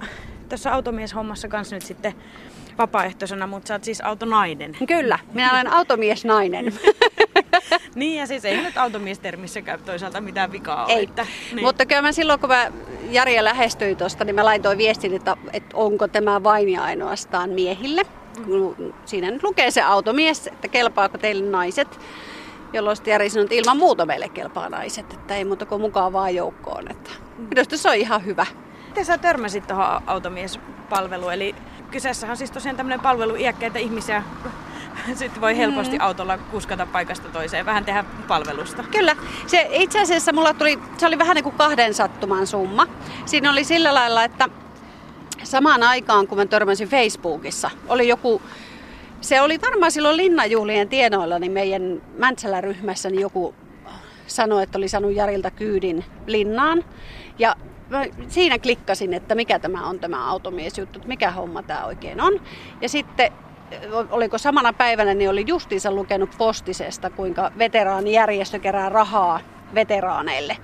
tässä 0.49 0.73
automieshommassa 0.73 1.47
kanssa 1.47 1.75
nyt 1.75 1.85
sitten 1.85 2.13
vapaaehtoisena, 2.77 3.47
mutta 3.47 3.67
sä 3.67 3.73
oot 3.73 3.83
siis 3.83 4.01
autonainen. 4.01 4.77
Kyllä. 4.87 5.19
Minä 5.33 5.51
olen 5.53 5.73
automiesnainen. 5.73 6.73
Niin 7.95 8.19
ja 8.19 8.27
siis 8.27 8.45
ei 8.45 8.57
nyt 8.57 8.77
automiestermissäkään 8.77 9.79
toisaalta 9.85 10.21
mitään 10.21 10.51
vikaa 10.51 10.85
ole. 10.85 10.93
Ei. 10.93 11.03
Että, 11.03 11.25
niin. 11.53 11.65
Mutta 11.65 11.85
kyllä 11.85 12.01
mä 12.01 12.11
silloin, 12.11 12.39
kun 12.39 12.49
mä 12.49 12.71
Jaria 13.09 13.43
lähestyin 13.43 13.97
tuosta, 13.97 14.25
niin 14.25 14.35
mä 14.35 14.45
laitoin 14.45 14.77
viestin, 14.77 15.13
että, 15.15 15.37
että 15.53 15.77
onko 15.77 16.07
tämä 16.07 16.43
vain 16.43 16.69
ja 16.69 16.83
ainoastaan 16.83 17.49
miehille. 17.49 18.01
Kun 18.45 18.93
Siinä 19.05 19.31
nyt 19.31 19.43
lukee 19.43 19.71
se 19.71 19.81
automies, 19.81 20.47
että 20.47 20.67
kelpaako 20.67 21.17
teille 21.17 21.49
naiset. 21.49 21.99
jolloin 22.73 22.95
sitten 22.95 23.11
Jari 23.11 23.29
sanoi, 23.29 23.43
että 23.43 23.55
ilman 23.55 23.77
muuta 23.77 24.05
meille 24.05 24.29
kelpaa 24.29 24.69
naiset, 24.69 25.13
että 25.13 25.35
ei 25.35 25.45
muuta 25.45 25.65
kuin 25.65 25.81
mukaan 25.81 26.13
vaan 26.13 26.35
joukkoon. 26.35 26.91
Että 26.91 27.09
minusta 27.37 27.77
se 27.77 27.89
on 27.89 27.95
ihan 27.95 28.25
hyvä. 28.25 28.45
Miten 28.87 29.05
sä 29.05 29.17
törmäsit 29.17 29.67
tuohon 29.67 30.01
automiespalveluun? 30.07 31.33
Eli 31.33 31.55
kyseessä 31.93 32.31
on 32.31 32.37
siis 32.37 32.51
tosiaan 32.51 32.77
tämmöinen 32.77 32.99
palvelu 32.99 33.35
iäkkäitä 33.35 33.79
ihmisiä 33.79 34.23
sitten 35.15 35.41
voi 35.41 35.57
helposti 35.57 35.97
mm. 35.97 36.05
autolla 36.05 36.37
kuskata 36.37 36.85
paikasta 36.85 37.29
toiseen, 37.29 37.65
vähän 37.65 37.85
tehdä 37.85 38.05
palvelusta. 38.27 38.83
Kyllä. 38.91 39.15
Se, 39.47 39.67
itse 39.71 40.01
asiassa 40.01 40.33
mulla 40.33 40.53
tuli, 40.53 40.79
se 40.97 41.07
oli 41.07 41.17
vähän 41.17 41.35
niin 41.35 41.43
kuin 41.43 41.55
kahden 41.55 41.93
sattuman 41.93 42.47
summa. 42.47 42.87
Siinä 43.25 43.51
oli 43.51 43.63
sillä 43.63 43.93
lailla, 43.93 44.23
että 44.23 44.49
samaan 45.43 45.83
aikaan 45.83 46.27
kun 46.27 46.37
mä 46.37 46.45
törmäsin 46.45 46.87
Facebookissa, 46.87 47.71
oli 47.87 48.07
joku 48.07 48.41
se 49.21 49.41
oli 49.41 49.61
varmaan 49.61 49.91
silloin 49.91 50.17
Linnanjuhlien 50.17 50.89
tienoilla, 50.89 51.39
niin 51.39 51.51
meidän 51.51 52.01
Mäntsälä-ryhmässä 52.17 53.09
niin 53.09 53.21
joku 53.21 53.55
sanoi, 54.27 54.63
että 54.63 54.77
oli 54.77 54.87
saanut 54.87 55.15
Jarilta 55.15 55.51
kyydin 55.51 56.05
linnaan. 56.27 56.83
Ja 57.39 57.55
mä 57.97 58.05
siinä 58.27 58.59
klikkasin, 58.59 59.13
että 59.13 59.35
mikä 59.35 59.59
tämä 59.59 59.87
on 59.87 59.99
tämä 59.99 60.29
automiesjuttu, 60.29 60.99
että 60.99 61.07
mikä 61.07 61.31
homma 61.31 61.63
tämä 61.63 61.85
oikein 61.85 62.21
on. 62.21 62.41
Ja 62.81 62.89
sitten 62.89 63.31
oliko 64.11 64.37
samana 64.37 64.73
päivänä, 64.73 65.13
niin 65.13 65.29
oli 65.29 65.43
justiinsa 65.47 65.91
lukenut 65.91 66.29
postisesta, 66.37 67.09
kuinka 67.09 67.51
veteraanijärjestö 67.57 68.59
kerää 68.59 68.89
rahaa 68.89 69.39
veteraaneille 69.75 70.57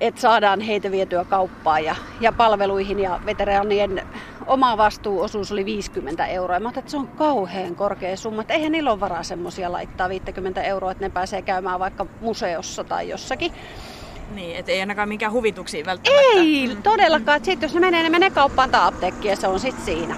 että 0.00 0.20
saadaan 0.20 0.60
heitä 0.60 0.90
vietyä 0.90 1.24
kauppaan 1.24 1.84
ja, 1.84 1.96
ja 2.20 2.32
palveluihin 2.32 3.00
ja 3.00 3.20
veteraanien 3.26 4.06
oma 4.46 4.76
vastuuosuus 4.76 5.52
oli 5.52 5.64
50 5.64 6.26
euroa. 6.26 6.60
Mä 6.60 6.68
ajattelin, 6.68 6.82
että 6.82 6.90
se 6.90 6.96
on 6.96 7.08
kauhean 7.08 7.76
korkea 7.76 8.16
summa, 8.16 8.40
että 8.40 8.54
eihän 8.54 8.72
niillä 8.72 8.90
ole 8.90 9.00
varaa 9.00 9.22
semmoisia 9.22 9.72
laittaa 9.72 10.08
50 10.08 10.62
euroa, 10.62 10.90
että 10.90 11.04
ne 11.04 11.10
pääsee 11.10 11.42
käymään 11.42 11.80
vaikka 11.80 12.06
museossa 12.20 12.84
tai 12.84 13.08
jossakin. 13.08 13.52
Niin, 14.30 14.56
että 14.56 14.72
ei 14.72 14.80
ainakaan 14.80 15.08
mikään 15.08 15.32
huvituksiin 15.32 15.86
välttämättä. 15.86 16.30
Ei, 16.34 16.76
todellakaan. 16.82 17.36
Että 17.36 17.46
sit, 17.46 17.62
jos 17.62 17.74
ne 17.74 17.80
menee, 17.80 18.02
ne 18.02 18.08
menee 18.08 18.30
kauppaan 18.30 18.70
tai 18.70 18.88
apteekkiin 18.88 19.30
ja 19.30 19.36
se 19.36 19.46
on 19.46 19.60
sitten 19.60 19.84
siinä. 19.84 20.16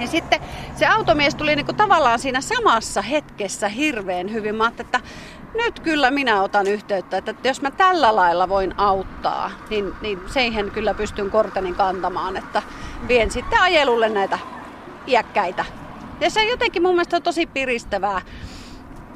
Ja 0.00 0.06
sitten 0.06 0.40
se 0.76 0.86
automies 0.86 1.34
tuli 1.34 1.56
niinku 1.56 1.72
tavallaan 1.72 2.18
siinä 2.18 2.40
samassa 2.40 3.02
hetkessä 3.02 3.68
hirveän 3.68 4.32
hyvin. 4.32 4.54
Mä 4.54 4.72
että 4.78 5.00
nyt 5.54 5.80
kyllä 5.80 6.10
minä 6.10 6.42
otan 6.42 6.66
yhteyttä, 6.66 7.16
että 7.16 7.34
jos 7.44 7.62
mä 7.62 7.70
tällä 7.70 8.16
lailla 8.16 8.48
voin 8.48 8.74
auttaa, 8.78 9.50
niin, 9.70 9.92
niin 10.00 10.20
siihen 10.26 10.70
kyllä 10.70 10.94
pystyn 10.94 11.30
korteni 11.30 11.72
kantamaan, 11.72 12.36
että 12.36 12.62
vien 13.08 13.30
sitten 13.30 13.60
ajelulle 13.60 14.08
näitä 14.08 14.38
iäkkäitä. 15.06 15.64
Ja 16.20 16.30
se 16.30 16.44
jotenkin 16.44 16.82
mun 16.82 16.94
mielestä 16.94 17.16
on 17.16 17.22
tosi 17.22 17.46
piristävää 17.46 18.22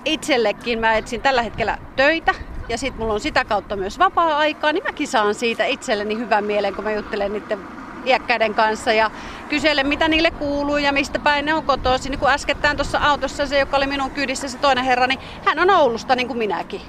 itsellekin. 0.05 0.79
Mä 0.79 0.95
etsin 0.95 1.21
tällä 1.21 1.43
hetkellä 1.43 1.79
töitä 1.97 2.35
ja 2.73 2.79
sitten 2.79 3.01
mulla 3.01 3.15
on 3.15 3.21
sitä 3.21 3.45
kautta 3.45 3.77
myös 3.77 3.99
vapaa-aikaa, 3.99 4.73
niin 4.73 4.85
mäkin 4.85 5.09
saan 5.09 5.35
siitä 5.35 5.65
itselleni 5.65 6.19
hyvän 6.19 6.45
mielen, 6.45 6.75
kun 6.75 6.85
mä 6.85 6.93
juttelen 6.93 7.33
niiden 7.33 7.59
iäkkäiden 8.07 8.55
kanssa 8.55 8.93
ja 8.93 9.11
kyselen, 9.49 9.87
mitä 9.87 10.09
niille 10.09 10.31
kuuluu 10.31 10.77
ja 10.77 10.93
mistä 10.93 11.19
päin 11.19 11.45
ne 11.45 11.55
on 11.55 11.63
kotoisin. 11.63 12.11
Niin 12.11 12.21
kuin 12.21 12.33
äskettäin 12.33 12.77
tuossa 12.77 12.99
autossa 12.99 13.47
se, 13.47 13.59
joka 13.59 13.77
oli 13.77 13.87
minun 13.87 14.11
kyydissä, 14.11 14.49
se 14.49 14.59
toinen 14.59 14.85
herra, 14.85 15.07
niin 15.07 15.21
hän 15.45 15.59
on 15.59 15.71
Oulusta 15.71 16.17
niin 16.17 16.27
kuin 16.27 16.39
minäkin. 16.39 16.81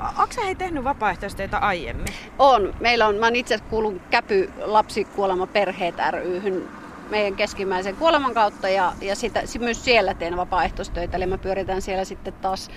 Onko 0.00 0.34
hei 0.44 0.54
tehnyt 0.54 0.84
vapaaehtoistyötä 0.84 1.58
aiemmin? 1.58 2.14
On. 2.38 2.74
Meillä 2.80 3.06
on, 3.06 3.14
mä 3.14 3.30
itse 3.34 3.58
kuulun 3.58 4.00
Käpy 4.10 4.50
lapsikuolema 4.64 5.46
perheet 5.46 5.94
ryhyn 6.10 6.68
meidän 7.10 7.34
keskimmäisen 7.34 7.96
kuoleman 7.96 8.34
kautta 8.34 8.68
ja, 8.68 8.92
ja 9.00 9.16
sitä, 9.16 9.42
myös 9.58 9.84
siellä 9.84 10.14
teen 10.14 10.36
vapaaehtoistöitä. 10.36 11.16
Eli 11.16 11.26
mä 11.26 11.38
pyöritän 11.38 11.82
siellä 11.82 12.04
sitten 12.04 12.32
taas 12.32 12.70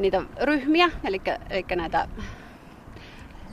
niitä 0.00 0.22
ryhmiä, 0.42 0.90
eli, 1.04 1.20
eli 1.50 1.64
näitä 1.76 2.08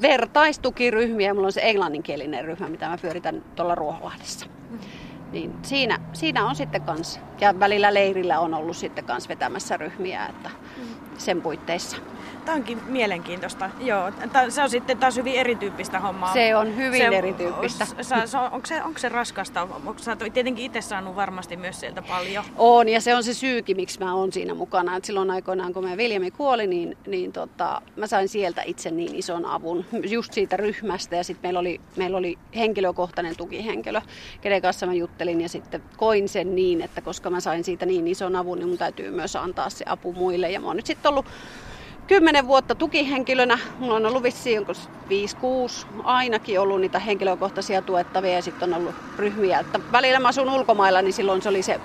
vertaistukiryhmiä. 0.02 1.34
Mulla 1.34 1.48
on 1.48 1.52
se 1.52 1.62
englanninkielinen 1.64 2.46
ryhmä, 2.46 2.70
mitä 2.70 2.90
mä 2.90 2.98
pyöritän 2.98 3.44
tuolla 3.56 3.76
Ruoholahdessa. 3.76 4.46
Niin 5.32 5.54
siinä, 5.62 6.00
siinä 6.14 6.46
on 6.46 6.56
sitten 6.56 6.82
kans, 6.82 7.20
ja 7.42 7.60
välillä 7.60 7.94
leirillä 7.94 8.40
on 8.40 8.54
ollut 8.54 8.78
sitten 8.78 9.06
kans 9.06 9.30
vetämässä 9.30 9.78
ryhmiä, 9.78 10.26
että 10.26 10.50
sen 11.18 11.42
puitteissa. 11.42 11.98
Tämä 12.50 12.58
onkin 12.58 12.84
mielenkiintoista. 12.88 13.70
Joo, 13.80 14.12
se 14.50 14.64
on 14.64 14.70
sitten 14.70 14.98
taas 14.98 15.16
hyvin 15.18 15.36
erityyppistä 15.36 16.00
hommaa. 16.00 16.34
Se 16.34 16.56
on 16.56 16.76
hyvin 16.76 17.02
se, 17.02 17.18
erityyppistä. 17.18 17.86
Se, 17.86 17.94
se, 18.02 18.38
onko, 18.38 18.68
se, 18.68 18.84
onko 18.84 19.00
se 19.00 19.10
raskasta? 19.10 19.62
Onko 19.62 20.00
sä 20.00 20.16
tietenkin 20.16 20.66
itse 20.66 20.82
saanut 20.82 21.16
varmasti 21.16 21.58
myös 21.58 21.80
sieltä 21.80 22.02
paljon? 22.02 22.44
On, 22.58 22.90
ja 22.90 23.02
se 23.02 23.16
on 23.16 23.24
se 23.24 23.34
syykin, 23.34 23.78
miksi 23.78 24.00
mä 24.00 24.16
oon 24.16 24.34
siinä 24.34 24.54
mukana. 24.54 24.96
Et 24.96 25.06
silloin 25.06 25.32
aikoinaan, 25.32 25.74
kun 25.74 25.84
meidän 25.84 25.98
Viljami 25.98 26.32
kuoli, 26.32 26.68
niin, 26.68 26.98
niin 27.08 27.32
tota, 27.32 27.82
mä 27.96 28.08
sain 28.08 28.30
sieltä 28.30 28.62
itse 28.66 28.92
niin 28.92 29.16
ison 29.16 29.46
avun, 29.46 29.86
just 30.10 30.34
siitä 30.34 30.58
ryhmästä. 30.58 31.16
Ja 31.16 31.24
sitten 31.24 31.48
meillä 31.48 31.60
oli, 31.60 31.82
meillä 31.96 32.18
oli 32.18 32.38
henkilökohtainen 32.56 33.38
tukihenkilö, 33.38 34.02
kenen 34.42 34.62
kanssa 34.62 34.86
mä 34.86 34.94
juttelin. 34.94 35.42
Ja 35.42 35.50
sitten 35.50 35.84
koin 35.98 36.30
sen 36.30 36.56
niin, 36.56 36.82
että 36.82 37.02
koska 37.02 37.30
mä 37.30 37.40
sain 37.40 37.64
siitä 37.64 37.86
niin 37.86 38.08
ison 38.08 38.36
avun, 38.36 38.60
niin 38.60 38.70
mun 38.70 38.78
täytyy 38.78 39.12
myös 39.12 39.36
antaa 39.36 39.70
se 39.70 39.86
apu 39.88 40.14
muille. 40.14 40.52
Ja 40.52 40.60
mä 40.60 40.68
oon 40.68 40.76
nyt 40.76 40.86
sitten 40.86 41.10
ollut 41.10 41.26
kymmenen 42.10 42.48
vuotta 42.48 42.76
tukihenkilönä. 42.76 43.60
Mulla 43.80 43.96
on 43.96 44.06
ollut 44.06 44.24
vissiin 44.24 44.68
5-6 44.68 44.72
ainakin 46.04 46.60
ollut 46.60 46.82
niitä 46.82 47.00
henkilökohtaisia 47.00 47.82
tuettavia 47.82 48.34
ja 48.34 48.42
sitten 48.42 48.74
on 48.74 48.82
ollut 48.82 48.96
ryhmiä. 49.18 49.60
Että 49.60 49.80
välillä 49.92 50.20
mä 50.20 50.28
asun 50.28 50.50
ulkomailla, 50.50 51.02
niin 51.02 51.14
silloin 51.14 51.42
se 51.42 51.50
oli 51.50 51.64
se, 51.64 51.80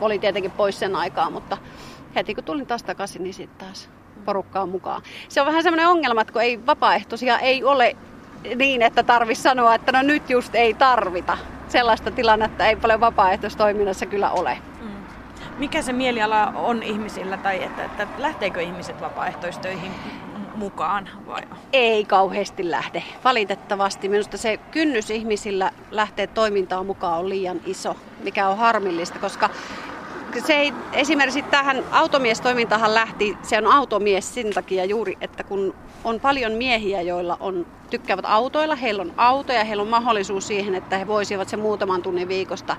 oli 0.00 0.18
tietenkin 0.18 0.50
pois 0.50 0.78
sen 0.78 0.96
aikaa, 0.96 1.30
mutta 1.30 1.58
heti 2.14 2.34
kun 2.34 2.44
tulin 2.44 2.66
taas 2.66 2.82
takaisin, 2.82 3.22
niin 3.22 3.34
sitten 3.34 3.66
taas 3.66 3.88
porukkaa 4.24 4.66
mukaan. 4.66 5.02
Se 5.28 5.40
on 5.40 5.46
vähän 5.46 5.62
semmoinen 5.62 5.88
ongelma, 5.88 6.20
että 6.20 6.32
kun 6.32 6.42
ei 6.42 6.66
vapaaehtoisia 6.66 7.38
ei 7.38 7.64
ole 7.64 7.96
niin, 8.56 8.82
että 8.82 9.02
tarvitsisi 9.02 9.42
sanoa, 9.42 9.74
että 9.74 9.92
no 9.92 10.02
nyt 10.02 10.30
just 10.30 10.54
ei 10.54 10.74
tarvita. 10.74 11.38
Sellaista 11.68 12.10
tilannetta 12.10 12.66
ei 12.66 12.76
paljon 12.76 13.00
vapaaehtoistoiminnassa 13.00 14.06
kyllä 14.06 14.30
ole 14.30 14.58
mikä 15.58 15.82
se 15.82 15.92
mieliala 15.92 16.46
on 16.46 16.82
ihmisillä 16.82 17.36
tai 17.36 17.62
että, 17.62 17.84
että 17.84 18.08
lähteekö 18.18 18.60
ihmiset 18.60 19.00
vapaaehtoistöihin 19.00 19.92
mukaan? 20.54 21.08
Vai? 21.26 21.42
Ei 21.72 22.04
kauheasti 22.04 22.70
lähde. 22.70 23.02
Valitettavasti 23.24 24.08
minusta 24.08 24.36
se 24.36 24.56
kynnys 24.70 25.10
ihmisillä 25.10 25.70
lähteä 25.90 26.26
toimintaan 26.26 26.86
mukaan 26.86 27.18
on 27.18 27.28
liian 27.28 27.60
iso, 27.66 27.96
mikä 28.22 28.48
on 28.48 28.58
harmillista, 28.58 29.18
koska 29.18 29.50
se 30.46 30.54
ei, 30.54 30.72
esimerkiksi 30.92 31.42
tähän 31.42 31.84
automiestoimintahan 31.90 32.94
lähti, 32.94 33.36
se 33.42 33.58
on 33.58 33.66
automies 33.66 34.34
sen 34.34 34.50
takia 34.54 34.84
juuri, 34.84 35.18
että 35.20 35.44
kun 35.44 35.74
on 36.04 36.20
paljon 36.20 36.52
miehiä, 36.52 37.02
joilla 37.02 37.36
on, 37.40 37.66
tykkäävät 37.90 38.24
autoilla, 38.28 38.76
heillä 38.76 39.02
on 39.02 39.12
autoja, 39.16 39.64
heillä 39.64 39.82
on 39.82 39.88
mahdollisuus 39.88 40.46
siihen, 40.46 40.74
että 40.74 40.98
he 40.98 41.06
voisivat 41.06 41.48
se 41.48 41.56
muutaman 41.56 42.02
tunnin 42.02 42.28
viikosta 42.28 42.76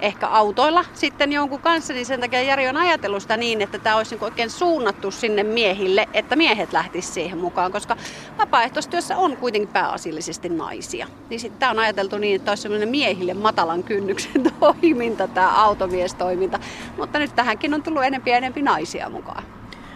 ehkä 0.00 0.28
autoilla 0.28 0.84
sitten 0.94 1.32
jonkun 1.32 1.60
kanssa, 1.60 1.92
niin 1.92 2.06
sen 2.06 2.20
takia 2.20 2.42
Jari 2.42 2.68
on 2.68 2.76
ajatellut 2.76 3.22
sitä 3.22 3.36
niin, 3.36 3.62
että 3.62 3.78
tämä 3.78 3.96
olisi 3.96 4.14
niin 4.14 4.24
oikein 4.24 4.50
suunnattu 4.50 5.10
sinne 5.10 5.42
miehille, 5.42 6.08
että 6.12 6.36
miehet 6.36 6.72
lähtisivät 6.72 7.14
siihen 7.14 7.38
mukaan, 7.38 7.72
koska 7.72 7.96
vapaaehtoistyössä 8.38 9.16
on 9.16 9.36
kuitenkin 9.36 9.68
pääasiallisesti 9.68 10.48
naisia. 10.48 11.06
Niin 11.30 11.40
sitten 11.40 11.58
tämä 11.58 11.70
on 11.70 11.78
ajateltu 11.78 12.18
niin, 12.18 12.36
että 12.36 12.50
olisi 12.50 12.62
sellainen 12.62 12.88
miehille 12.88 13.34
matalan 13.34 13.82
kynnyksen 13.82 14.52
toiminta, 14.60 15.28
tämä 15.28 15.64
automiestoiminta, 15.64 16.58
mutta 16.98 17.18
nyt 17.18 17.34
tähänkin 17.36 17.74
on 17.74 17.82
tullut 17.82 18.04
enempi 18.04 18.30
ja 18.30 18.36
enempi 18.36 18.62
naisia 18.62 19.08
mukaan. 19.08 19.44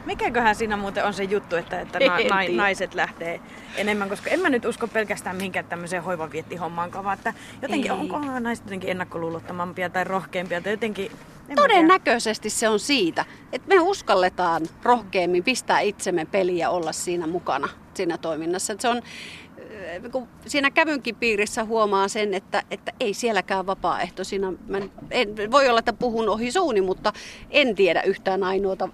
Mikäköhän 0.09 0.55
siinä 0.55 0.77
muuten 0.77 1.05
on 1.05 1.15
se 1.15 1.25
juttu, 1.25 1.57
että, 1.57 1.81
että 1.81 1.99
na, 1.99 2.07
na, 2.07 2.57
naiset 2.57 2.95
lähtee 2.95 3.41
enemmän, 3.77 4.09
koska 4.09 4.31
en 4.31 4.41
mä 4.41 4.49
nyt 4.49 4.65
usko 4.65 4.89
pelkästään 4.89 5.37
minkään 5.37 5.65
tämmöiseen 5.65 6.03
hoivavietihommaan 6.03 6.93
vaan 6.93 7.19
että 7.19 7.35
jotenkin 7.63 7.93
Ei. 7.93 7.99
onko 7.99 8.19
naiset 8.41 8.65
jotenkin 8.65 8.91
ennakkoluulottomampia 8.91 9.91
tai 9.91 10.05
rohkeampia 10.05 10.61
tai 10.61 10.73
jotenkin... 10.73 11.11
Todennäköisesti 11.55 12.51
se 12.51 12.69
on 12.69 12.81
siitä, 12.81 13.25
että 13.53 13.69
me 13.69 13.81
uskalletaan 13.81 14.63
rohkeammin 14.83 15.45
pistää 15.45 15.81
itsemme 15.81 16.25
peliä 16.25 16.57
ja 16.57 16.71
olla 16.71 16.93
siinä 16.93 17.27
mukana 17.27 17.69
siinä 17.95 18.19
toiminnassa. 18.19 18.73
Että 18.73 18.83
se 18.83 18.89
on, 18.89 18.97
äh, 18.97 20.11
kun 20.13 20.29
siinä 20.47 20.71
kävynkin 20.71 21.17
piirissä 21.17 21.65
huomaa 21.65 22.09
sen, 22.09 22.35
että, 22.35 22.63
että 22.71 22.93
ei 23.01 23.15
sielläkään 23.15 23.67
vapaaehtoisina, 23.67 24.53
mä 24.69 24.79
en, 25.11 25.29
voi 25.51 25.69
olla, 25.69 25.79
että 25.79 25.93
puhun 25.93 26.29
ohi 26.29 26.53
suuni, 26.53 26.81
mutta 26.81 27.13
en 27.51 27.75
tiedä 27.75 28.03
yhtään 28.03 28.43
ainoata 28.43 28.89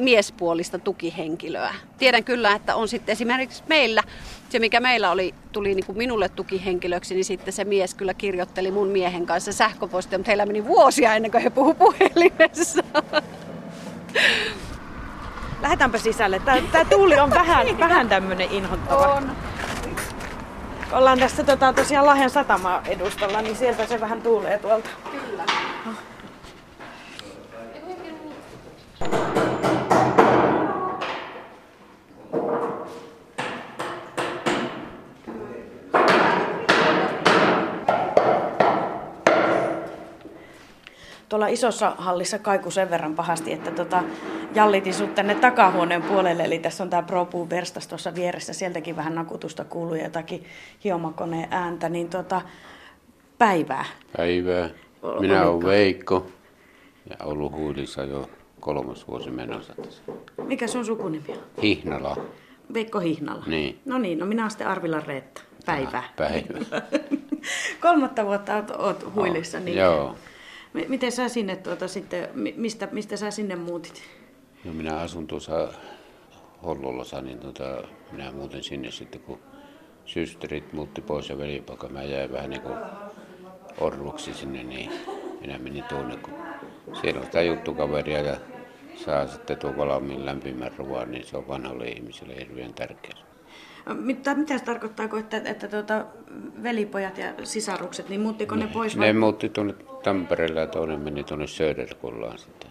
miespuolista 0.00 0.78
tukihenkilöä. 0.78 1.74
Tiedän 1.98 2.24
kyllä, 2.24 2.52
että 2.52 2.74
on 2.74 2.88
sitten 2.88 3.12
esimerkiksi 3.12 3.62
meillä, 3.68 4.02
se 4.48 4.58
mikä 4.58 4.80
meillä 4.80 5.10
oli, 5.10 5.34
tuli 5.52 5.74
niin 5.74 5.86
kuin 5.86 5.98
minulle 5.98 6.28
tukihenkilöksi, 6.28 7.14
niin 7.14 7.24
sitten 7.24 7.52
se 7.52 7.64
mies 7.64 7.94
kyllä 7.94 8.14
kirjoitteli 8.14 8.70
mun 8.70 8.88
miehen 8.88 9.26
kanssa 9.26 9.52
sähköpostia, 9.52 10.18
mutta 10.18 10.30
heillä 10.30 10.46
meni 10.46 10.64
vuosia 10.64 11.14
ennen 11.14 11.30
kuin 11.30 11.42
he 11.42 11.50
puhu 11.50 11.74
puhelimessa. 11.74 12.82
Lähdetäänpä 15.62 15.98
sisälle. 15.98 16.38
Tämä, 16.38 16.58
tämä 16.72 16.84
tuuli 16.84 17.18
on 17.18 17.30
vähän, 17.30 17.66
vähän 17.78 18.08
tämmöinen 18.08 18.50
inhottava. 18.50 19.14
On. 19.14 19.32
Ollaan 20.92 21.18
tässä 21.18 21.44
tota, 21.44 21.72
tosiaan 21.72 22.06
Lahden 22.06 22.30
satama 22.30 22.82
edustalla, 22.86 23.42
niin 23.42 23.56
sieltä 23.56 23.86
se 23.86 24.00
vähän 24.00 24.22
tuulee 24.22 24.58
tuolta. 24.58 24.88
Kyllä. 25.10 25.44
Tuolla 41.40 41.52
isossa 41.52 41.94
hallissa 41.98 42.38
kaiku 42.38 42.70
sen 42.70 42.90
verran 42.90 43.14
pahasti, 43.14 43.52
että 43.52 43.70
tota, 43.70 44.02
jallitin 44.54 44.94
sut 44.94 45.14
tänne 45.14 45.34
takahuoneen 45.34 46.02
puolelle. 46.02 46.44
Eli 46.44 46.58
tässä 46.58 46.84
on 46.84 46.90
tämä 46.90 47.02
ProPuu 47.02 47.50
verstas 47.50 47.88
tuossa 47.88 48.14
vieressä. 48.14 48.52
Sieltäkin 48.52 48.96
vähän 48.96 49.14
nakutusta 49.14 49.64
kuuluu 49.64 49.94
ja 49.94 50.04
jotakin 50.04 50.44
hiomakoneen 50.84 51.48
ääntä. 51.50 51.88
Niin 51.88 52.08
tota, 52.08 52.42
päivää. 53.38 53.84
Päivää. 54.16 54.70
Minä 55.20 55.48
olen 55.48 55.66
Veikko 55.66 56.26
ja 57.10 57.16
ollut 57.26 57.52
huilissa 57.52 58.04
jo 58.04 58.30
kolmas 58.60 59.08
vuosi 59.08 59.30
menossa 59.30 59.74
tässä. 59.74 60.02
Mikä 60.44 60.66
sun 60.66 60.84
sukunimi 60.84 61.24
on? 61.28 61.62
Hihnala. 61.62 62.16
Veikko 62.74 63.00
Hihnala. 63.00 63.44
Niin. 63.46 63.78
No 63.84 63.98
niin, 63.98 64.18
no 64.18 64.26
minä 64.26 64.42
olen 64.42 64.50
sitten 64.50 64.68
Arvila 64.68 65.00
Reetta. 65.00 65.42
Päivää. 65.66 66.04
Päivä. 66.16 66.82
Kolmatta 67.82 68.26
vuotta 68.26 68.56
oot, 68.56 68.70
oot 68.70 69.14
huilissa. 69.14 69.60
Niin 69.60 69.78
Joo. 69.78 70.16
Miten 70.88 71.12
sä 71.12 71.28
sinne 71.28 71.56
tuota 71.56 71.88
sitten, 71.88 72.28
mi- 72.34 72.54
mistä, 72.56 72.88
mistä 72.92 73.16
sä 73.16 73.30
sinne 73.30 73.56
muutit? 73.56 74.02
No 74.64 74.72
minä 74.72 74.96
asun 74.96 75.26
tuossa 75.26 75.68
Hollolassa, 76.64 77.20
niin 77.20 77.38
tota, 77.38 77.82
minä 78.12 78.32
muutin 78.32 78.62
sinne 78.62 78.90
sitten, 78.90 79.20
kun 79.20 79.38
systerit 80.04 80.72
muutti 80.72 81.00
pois 81.00 81.28
ja 81.28 81.38
velipoika. 81.38 81.88
Mä 81.88 82.02
jäin 82.02 82.32
vähän 82.32 82.50
niin 82.50 82.62
kuin 82.62 82.76
orvoksi 83.80 84.34
sinne, 84.34 84.62
niin 84.62 84.92
minä 85.40 85.58
menin 85.58 85.84
tuonne, 85.84 86.16
kun 86.16 86.34
siellä 87.00 87.20
on 87.20 87.26
sitä 87.26 87.42
juttukaveria 87.42 88.20
ja 88.22 88.36
saa 88.96 89.26
sitten 89.26 89.58
tuon 89.58 89.76
valmiin 89.76 90.26
lämpimän 90.26 90.72
ruoan, 90.78 91.10
niin 91.10 91.26
se 91.26 91.36
on 91.36 91.48
vanhalle 91.48 91.88
ihmiselle 91.88 92.36
hirveän 92.36 92.74
tärkeä. 92.74 93.29
Mitä, 93.94 94.34
mitä 94.34 94.58
se 94.58 94.64
tarkoittaa, 94.64 95.08
että, 95.18 95.42
että 95.44 95.68
tuota, 95.68 96.04
velipojat 96.62 97.18
ja 97.18 97.32
sisarukset, 97.44 98.08
niin 98.08 98.20
muuttiko 98.20 98.54
ne 98.54 98.66
pois? 98.66 98.96
Ne 98.96 99.06
Vai? 99.06 99.12
muutti 99.12 99.48
tuonne 99.48 99.74
Tampereelle 100.02 100.60
ja 100.60 100.66
toinen 100.66 101.00
meni 101.00 101.24
tuonne 101.24 101.46
Söderkullaan 101.46 102.38
sitten. 102.38 102.70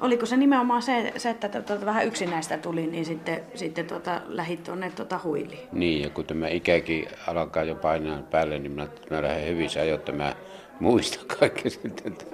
Oliko 0.00 0.26
se 0.26 0.36
nimenomaan 0.36 0.82
se, 0.82 1.12
se 1.16 1.30
että 1.30 1.48
tuota, 1.48 1.86
vähän 1.86 2.06
yksinäistä 2.06 2.58
tuli, 2.58 2.86
niin 2.86 3.04
sitten, 3.04 3.40
sitten 3.54 3.86
tuota, 3.86 4.20
lähit 4.26 4.64
tuonne 4.64 4.90
tuota, 4.90 5.20
huiliin? 5.24 5.68
Niin, 5.72 6.02
ja 6.02 6.10
kun 6.10 6.24
tämä 6.24 6.48
ikäkin 6.48 7.06
alkaa 7.26 7.64
jo 7.64 7.74
painaa 7.74 8.22
päälle, 8.22 8.58
niin 8.58 8.72
minä, 8.72 8.88
mä 9.10 9.22
lähden 9.22 9.48
hyvissä 9.48 9.80
ajoin, 9.80 9.98
että 9.98 10.12
mä 10.12 10.36
muistan 10.80 11.26
kaikki 11.38 11.70
sitten, 11.80 12.12
että 12.12 12.24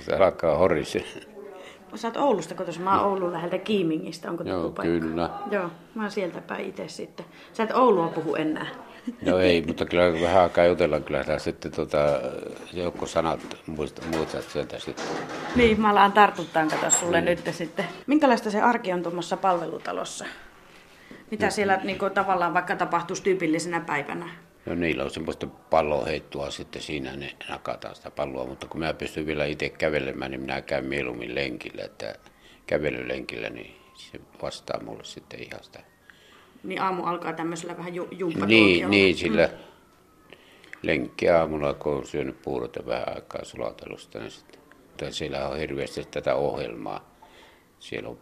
se 0.00 0.16
alkaa 0.16 0.56
horisee. 0.56 1.04
Sä 1.94 2.08
oot 2.08 2.16
Oulusta 2.16 2.54
kotoisin, 2.54 2.82
mä 2.82 3.00
oon 3.00 3.10
Oulun 3.10 3.32
läheltä 3.32 3.58
Kiimingistä, 3.58 4.30
onko 4.30 4.44
Joo, 4.44 4.70
paikka? 4.70 4.82
kyllä. 4.82 5.30
Joo, 5.50 5.70
mä 5.94 6.02
oon 6.02 6.10
sieltä 6.10 6.40
päin 6.40 6.68
itse 6.68 6.88
sitten. 6.88 7.26
Sä 7.52 7.62
et 7.62 7.70
Oulua 7.70 8.08
puhu 8.08 8.34
enää. 8.34 8.66
No 9.26 9.38
ei, 9.38 9.62
mutta 9.66 9.84
kyllä 9.84 10.20
vähän 10.20 10.42
aikaa 10.42 10.64
jutellaan, 10.64 11.04
kyllä 11.04 11.24
tää 11.24 11.38
sitten 11.38 11.72
tota, 11.72 11.98
joukko 12.72 13.06
sanat 13.06 13.40
muistat, 13.66 14.04
muistat 14.16 14.44
sieltä 14.44 14.78
sitten. 14.78 15.04
Niin, 15.56 15.80
mä 15.80 15.90
alan 15.90 16.12
tartuttaan 16.12 16.68
kato 16.68 16.90
sulle 16.90 17.20
nyt 17.20 17.40
sitten. 17.50 17.84
Minkälaista 18.06 18.50
se 18.50 18.60
arki 18.60 18.92
on 18.92 19.02
tuommoissa 19.02 19.36
palvelutalossa? 19.36 20.24
Mitä 21.30 21.50
siellä 21.50 21.80
niin 21.84 21.98
kuin, 21.98 22.12
tavallaan 22.12 22.54
vaikka 22.54 22.76
tapahtuisi 22.76 23.22
tyypillisenä 23.22 23.80
päivänä? 23.80 24.28
No 24.66 24.74
niillä 24.74 25.04
on 25.04 25.10
semmoista 25.10 25.46
palloheittoa 25.46 26.50
sitten 26.50 26.82
siinä, 26.82 27.16
ne 27.16 27.36
nakataan 27.48 27.94
sitä 27.94 28.10
palloa, 28.10 28.46
mutta 28.46 28.66
kun 28.66 28.80
mä 28.80 28.94
pystyn 28.94 29.26
vielä 29.26 29.44
itse 29.44 29.68
kävelemään, 29.68 30.30
niin 30.30 30.40
minä 30.40 30.60
käyn 30.62 30.84
mieluummin 30.84 31.34
lenkillä, 31.34 31.84
että 31.84 32.14
kävelylenkillä, 32.66 33.50
niin 33.50 33.76
se 33.94 34.20
vastaa 34.42 34.80
mulle 34.82 35.04
sitten 35.04 35.42
ihan 35.42 35.64
sitä. 35.64 35.80
Niin 36.64 36.80
aamu 36.82 37.04
alkaa 37.04 37.32
tämmöisellä 37.32 37.76
vähän 37.76 37.94
ju- 37.94 38.08
Niin, 38.10 38.18
jumppatuokiolla. 38.18 38.88
niin, 38.88 39.16
sillä 39.16 39.50
lenkki 40.82 41.28
aamulla, 41.28 41.74
kun 41.74 41.92
on 41.96 42.06
syönyt 42.06 42.42
puurot 42.42 42.76
ja 42.76 42.86
vähän 42.86 43.14
aikaa 43.14 43.44
sulatellut 43.44 44.00
sitä, 44.00 44.18
niin 44.18 44.30
sitten, 44.30 44.60
mutta 44.88 45.10
siellä 45.10 45.48
on 45.48 45.58
hirveästi 45.58 46.04
tätä 46.10 46.34
ohjelmaa. 46.34 47.12
Siellä 47.78 48.08
on 48.08 48.18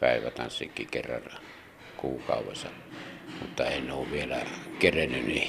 päivätanssikin 0.00 0.86
kerran 0.90 1.22
kuukaudessa, 1.96 2.68
mutta 3.40 3.64
en 3.64 3.92
ole 3.92 4.10
vielä 4.10 4.36
kerennyt 4.78 5.26
niin. 5.26 5.48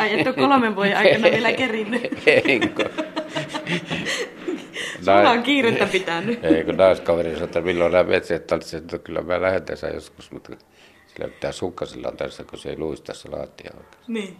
Ai 0.00 0.20
et 0.20 0.26
ole 0.26 0.34
kolmen 0.34 0.76
vuoden 0.76 0.96
aikana 0.96 1.30
vielä 1.30 1.52
kerinnyt. 1.52 2.02
Enkä. 2.26 2.90
Sulla 5.04 5.30
on 5.30 5.42
kiirettä 5.42 5.86
pitänyt. 5.86 6.44
Ei, 6.44 6.64
kun 6.64 6.76
naiskaveri 6.76 7.30
sanoi, 7.30 7.44
että 7.44 7.60
milloin 7.60 7.92
nämä 7.92 8.08
vetset 8.08 8.46
tanssivat, 8.46 8.84
että 8.84 8.98
kyllä 8.98 9.22
mä 9.22 9.42
lähden 9.42 9.62
tässä 9.62 9.88
joskus, 9.88 10.30
mutta 10.30 10.56
sillä 11.06 11.28
pitää 11.28 11.52
sukkasilla 11.52 12.12
tässä, 12.12 12.44
kun 12.44 12.58
se 12.58 12.70
ei 12.70 12.78
luista 12.78 13.14
se 13.14 13.28
lattia 13.28 13.70
oikein. 13.76 14.02
Niin. 14.08 14.36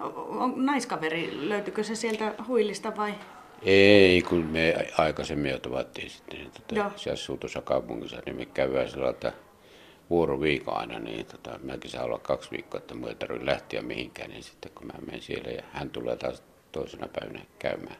On, 0.00 0.12
on 0.16 0.66
naiskaveri, 0.66 1.48
löytyykö 1.48 1.84
se 1.84 1.94
sieltä 1.94 2.34
huilista 2.48 2.96
vai? 2.96 3.14
Ei, 3.62 4.22
kun 4.22 4.44
me 4.44 4.74
aikaisemmin 4.98 5.50
jo 5.50 5.58
tavattiin 5.58 6.10
sitten, 6.10 6.38
niin 6.38 6.50
tota, 6.68 6.90
se 6.96 7.10
asuu 7.10 7.36
tuossa 7.36 7.62
kaupungissa, 7.62 8.22
niin 8.26 8.36
me 8.36 8.46
käydään 8.46 8.90
sillä 8.90 9.10
että 9.10 9.32
vuoroviikon 10.10 10.76
aina, 10.76 10.98
niin 10.98 11.26
tota, 11.26 11.58
mäkin 11.62 11.90
saan 11.90 12.04
olla 12.04 12.18
kaksi 12.18 12.50
viikkoa, 12.50 12.78
että 12.78 12.94
mun 12.94 13.08
ei 13.08 13.14
tarvitse 13.14 13.46
lähteä 13.46 13.82
mihinkään, 13.82 14.30
niin 14.30 14.42
sitten 14.42 14.72
kun 14.74 14.86
mä 14.86 14.92
menen 15.06 15.22
siellä 15.22 15.50
ja 15.50 15.62
hän 15.72 15.90
tulee 15.90 16.16
taas 16.16 16.42
toisena 16.72 17.08
päivänä 17.20 17.40
käymään. 17.58 17.96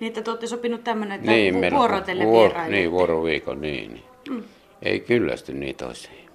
Niin, 0.00 0.08
että 0.08 0.22
te 0.22 0.30
olette 0.30 0.46
sopinut 0.46 0.84
tämmöinen, 0.84 1.16
että 1.20 1.30
Niin, 1.30 1.54
vu- 1.54 1.60
meillä 1.60 1.76
on 1.76 1.78
vuorotellen 1.80 2.28
vuor-. 2.28 2.52
Niin, 2.68 2.90
vuoroviikon, 2.90 3.60
niin. 3.60 3.92
niin. 3.92 4.04
Mm. 4.30 4.42
Ei 4.82 5.00
kyllästy 5.00 5.52
niin 5.52 5.76
toisiin. 5.76 6.30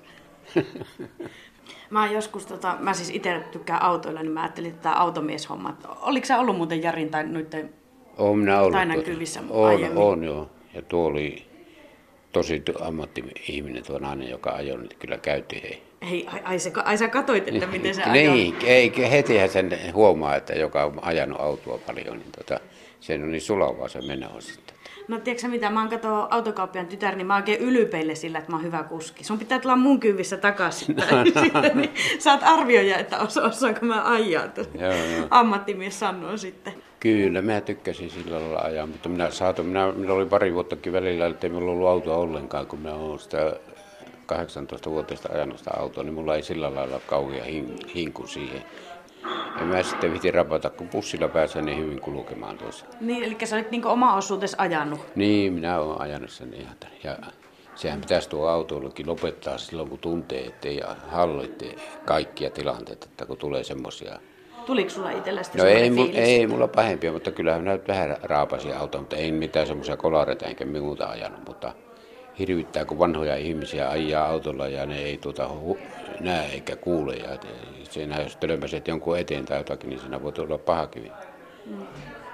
Mä 1.89 2.03
oon 2.03 2.13
joskus, 2.13 2.45
tota, 2.45 2.77
mä 2.79 2.93
siis 2.93 3.09
itse 3.09 3.43
tykkään 3.51 3.81
autoilla, 3.81 4.21
niin 4.21 4.31
mä 4.31 4.41
ajattelin, 4.41 4.69
että 4.69 4.81
tämä 4.83 4.95
automieshomma. 4.95 5.77
Oliko 6.01 6.25
sä 6.25 6.39
ollut 6.39 6.57
muuten 6.57 6.83
Jarin 6.83 7.09
tai 7.09 7.23
noiden 7.23 7.73
Olen 8.17 8.37
minä 8.37 8.59
ollut. 8.59 8.71
Tainan 8.71 9.03
kyvissä 9.03 9.41
on, 9.49 9.65
aiemmin. 9.67 10.03
on, 10.03 10.23
joo. 10.23 10.49
Ja 10.73 10.81
tuo 10.81 11.05
oli 11.05 11.45
tosi 12.35 12.63
ammatti-ihminen 12.81 13.83
tuo 13.83 13.99
nainen, 13.99 14.29
joka 14.29 14.51
ajoi, 14.51 14.77
niin 14.77 14.89
kyllä 14.99 15.17
käytti 15.17 15.61
hei. 15.63 15.81
Hei, 16.09 16.27
ai, 16.27 16.41
ai, 16.43 16.59
se, 16.59 16.71
ai 16.85 16.97
sä 16.97 17.07
katoit, 17.07 17.47
että 17.47 17.67
miten 17.67 17.95
se 17.95 18.03
ajoi. 18.03 18.33
Niin, 18.33 18.55
ei, 18.65 19.11
hetihän 19.11 19.49
sen 19.49 19.79
huomaa, 19.93 20.35
että 20.35 20.53
joka 20.53 20.85
on 20.85 20.99
ajanut 21.01 21.41
autoa 21.41 21.77
paljon, 21.77 22.17
niin 22.17 22.31
tota, 22.37 22.59
sen 22.99 23.23
on 23.23 23.31
niin 23.31 23.41
sulavaa 23.41 23.87
se 23.87 24.01
meno 24.01 24.41
sitten. 24.41 24.75
No 25.07 25.19
tiedätkö 25.19 25.41
sä 25.41 25.47
mitä, 25.47 25.69
mä 25.69 25.79
oon 25.79 25.89
kato 25.89 26.27
autokauppian 26.29 26.87
tytär, 26.87 27.15
niin 27.15 27.27
mä 27.27 27.33
oon 27.33 27.41
oikein 27.41 27.59
ylpeille 27.59 28.15
sillä, 28.15 28.39
että 28.39 28.51
mä 28.51 28.57
oon 28.57 28.65
hyvä 28.65 28.83
kuski. 28.83 29.23
Sun 29.23 29.39
pitää 29.39 29.59
tulla 29.59 29.75
mun 29.75 29.99
kyyvissä 29.99 30.37
takaisin. 30.37 30.95
sitten, 31.43 31.77
niin 31.77 31.91
saat 32.19 32.43
arvioida, 32.43 32.97
että 32.97 33.19
osa, 33.19 33.43
osaanko 33.43 33.85
mä 33.85 34.11
ajaa. 34.11 34.45
Että 34.45 34.61
Joo, 34.61 34.93
joo. 34.93 35.27
Ammattimies 35.29 35.99
sanoo 35.99 36.37
sitten. 36.37 36.73
Kyllä, 37.05 37.41
mä 37.41 37.61
tykkäsin 37.61 38.09
sillä 38.09 38.39
lailla 38.39 38.59
ajaa, 38.59 38.87
mutta 38.87 39.09
minä 39.09 39.31
saatoin, 39.31 39.67
minä, 39.67 39.91
minä 39.91 40.13
oli 40.13 40.25
pari 40.25 40.53
vuottakin 40.53 40.93
välillä, 40.93 41.25
että 41.25 41.47
ei 41.47 41.53
minulla 41.53 41.71
ollut 41.71 41.87
autoa 41.87 42.17
ollenkaan, 42.17 42.67
kun 42.67 42.79
minä 42.79 42.93
olen 42.93 43.19
sitä 43.19 43.53
18-vuotiaista 44.33 45.29
ajanut 45.33 45.57
sitä 45.57 45.71
autoa, 45.77 46.03
niin 46.03 46.13
mulla 46.13 46.35
ei 46.35 46.43
sillä 46.43 46.75
lailla 46.75 46.99
kauhea 47.07 47.43
hin, 47.43 47.77
hinku 47.95 48.27
siihen. 48.27 48.63
Ja 49.59 49.65
mä 49.65 49.83
sitten 49.83 50.13
viti 50.13 50.31
rapata, 50.31 50.69
kun 50.69 50.89
bussilla 50.89 51.27
pääsen 51.27 51.65
niin 51.65 51.77
hyvin 51.77 52.01
kulkemaan 52.01 52.57
tuossa. 52.57 52.85
Niin, 53.01 53.23
eli 53.23 53.37
sä 53.43 53.55
olit 53.55 53.71
niinku 53.71 53.87
oma 53.89 54.15
osuutes 54.15 54.55
ajanut. 54.57 54.99
Niin, 55.15 55.53
minä 55.53 55.79
olen 55.79 56.01
ajanut 56.01 56.29
sen 56.29 56.53
ihan. 56.53 56.75
Ja 57.03 57.17
sehän 57.75 58.01
pitäisi 58.01 58.29
tuo 58.29 58.47
autoilukin 58.47 59.07
lopettaa 59.07 59.57
silloin, 59.57 59.89
kun 59.89 59.99
tuntee, 59.99 60.45
ettei 60.45 60.81
hallitse 61.07 61.75
kaikkia 62.05 62.49
tilanteita, 62.49 63.07
että 63.11 63.25
kun 63.25 63.37
tulee 63.37 63.63
semmoisia. 63.63 64.19
Tuliko 64.65 64.89
sulla 64.89 65.11
itsellä 65.11 65.43
sitten 65.43 65.61
No 65.61 65.67
ei, 65.67 65.89
mu- 65.89 66.11
ei 66.13 66.47
mulla 66.47 66.67
pahempia, 66.67 67.11
mutta 67.11 67.31
kyllähän 67.31 67.61
minä 67.61 67.79
vähän 67.87 68.17
raapasin 68.23 68.77
autoa, 68.77 69.01
mutta 69.01 69.15
ei 69.15 69.31
mitään 69.31 69.67
semmoisia 69.67 69.97
kolareita 69.97 70.45
enkä 70.45 70.65
muuta 70.65 71.05
ajanut, 71.09 71.47
mutta 71.47 71.73
hirvittää, 72.39 72.85
kun 72.85 72.99
vanhoja 72.99 73.35
ihmisiä 73.35 73.89
ajaa 73.89 74.27
autolla 74.27 74.67
ja 74.67 74.85
ne 74.85 74.97
ei 74.99 75.17
tuota 75.17 75.47
hu- 75.47 75.77
näe 76.19 76.45
eikä 76.53 76.75
kuule. 76.75 77.15
Ja 77.15 77.29
siinä 77.89 78.21
jos 78.21 78.35
törmäset 78.37 78.87
jonkun 78.87 79.17
eteen 79.19 79.45
tai 79.45 79.57
jotakin, 79.57 79.89
niin 79.89 79.99
siinä 79.99 80.23
voi 80.23 80.31
tulla 80.31 80.57
pahakin. 80.57 81.11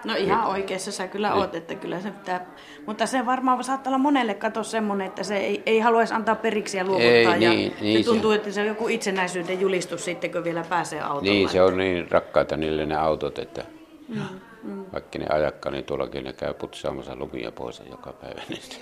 No 0.06 0.16
ihan 0.16 0.48
oikeassa 0.48 0.92
sä 0.92 1.08
kyllä 1.08 1.34
oot, 1.34 1.56
että 1.56 1.76
kyllä 1.76 2.00
se 2.02 2.12
pitää. 2.12 2.46
Mutta 2.86 3.06
se 3.06 3.26
varmaan 3.26 3.64
saattaa 3.64 3.92
olla 3.92 3.98
monelle 3.98 4.34
kato 4.34 4.64
semmoinen, 4.64 5.08
että 5.08 5.24
se 5.24 5.38
ei, 5.38 5.64
ei 5.66 5.80
haluaisi 5.80 6.14
antaa 6.14 6.36
periksi 6.36 6.78
ja 6.78 6.84
luovuttaa. 6.84 7.36
Ei, 7.36 7.44
ja 7.44 7.50
niin, 7.50 7.74
niin 7.82 8.04
se 8.04 8.10
tuntuu, 8.10 8.32
se- 8.32 8.36
että 8.38 8.52
se 8.52 8.62
on 8.62 8.68
joku 8.68 8.88
itsenäisyyden 8.88 9.62
julistus 9.62 10.06
sitten, 10.06 10.32
kun 10.32 10.44
vielä 10.44 10.64
pääsee 10.70 11.02
autolla. 11.02 11.22
Niin, 11.22 11.50
se 11.50 11.62
on 11.62 11.78
niin 11.78 12.12
rakkaita 12.12 12.58
niille 12.58 12.86
ne 12.86 12.96
autot, 12.96 13.40
että 13.40 13.66
mm, 14.08 14.22
mm. 14.64 14.86
vaikka 14.94 15.20
ne 15.20 15.26
ajakka, 15.30 15.72
niin 15.72 15.86
tuollakin 15.86 16.24
ne 16.24 16.34
käy 16.34 16.54
putsaamassa 16.54 17.16
lumia 17.16 17.52
pois 17.52 17.82
joka 17.92 18.14
päivä 18.14 18.42
niistä. 18.50 18.76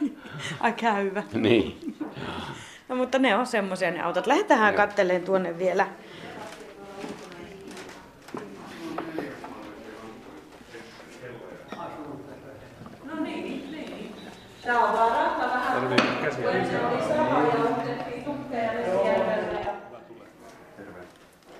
Ai 0.60 0.72
käyvä. 0.72 1.22
niin. 1.34 1.76
No 2.88 2.96
mutta 2.96 3.18
ne 3.18 3.36
on 3.36 3.46
semmoisia 3.46 3.90
ne 3.90 4.02
autot. 4.02 4.26
Lähdetään 4.26 4.74
katteleen 4.74 5.22
tuonne 5.22 5.58
vielä. 5.58 5.86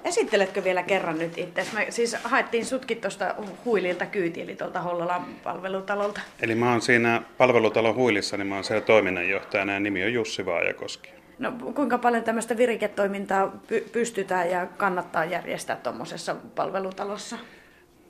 Esitteletkö 0.04 0.64
vielä 0.64 0.82
kerran 0.82 1.18
nyt 1.18 1.38
itse? 1.38 1.66
Me 1.74 1.86
siis 1.90 2.16
haettiin 2.24 2.66
sutkin 2.66 3.00
tuosta 3.00 3.34
huililta 3.64 4.06
kyyti, 4.06 4.40
eli 4.40 4.56
tuolta 4.56 4.80
Hollolan 4.80 5.24
palvelutalolta. 5.44 6.20
Eli 6.40 6.54
mä 6.54 6.70
oon 6.70 6.80
siinä 6.80 7.22
palvelutalon 7.38 7.94
huilissa, 7.94 8.36
niin 8.36 8.46
mä 8.46 8.54
oon 8.54 8.64
siellä 8.64 8.84
toiminnanjohtajana 8.84 9.72
ja 9.72 9.80
nimi 9.80 10.04
on 10.04 10.12
Jussi 10.12 10.46
Vaajakoski. 10.46 11.10
No 11.38 11.52
kuinka 11.74 11.98
paljon 11.98 12.24
tämmöistä 12.24 12.56
viriketoimintaa 12.56 13.52
py- 13.66 13.88
pystytään 13.92 14.50
ja 14.50 14.66
kannattaa 14.66 15.24
järjestää 15.24 15.76
tuommoisessa 15.76 16.36
palvelutalossa? 16.54 17.38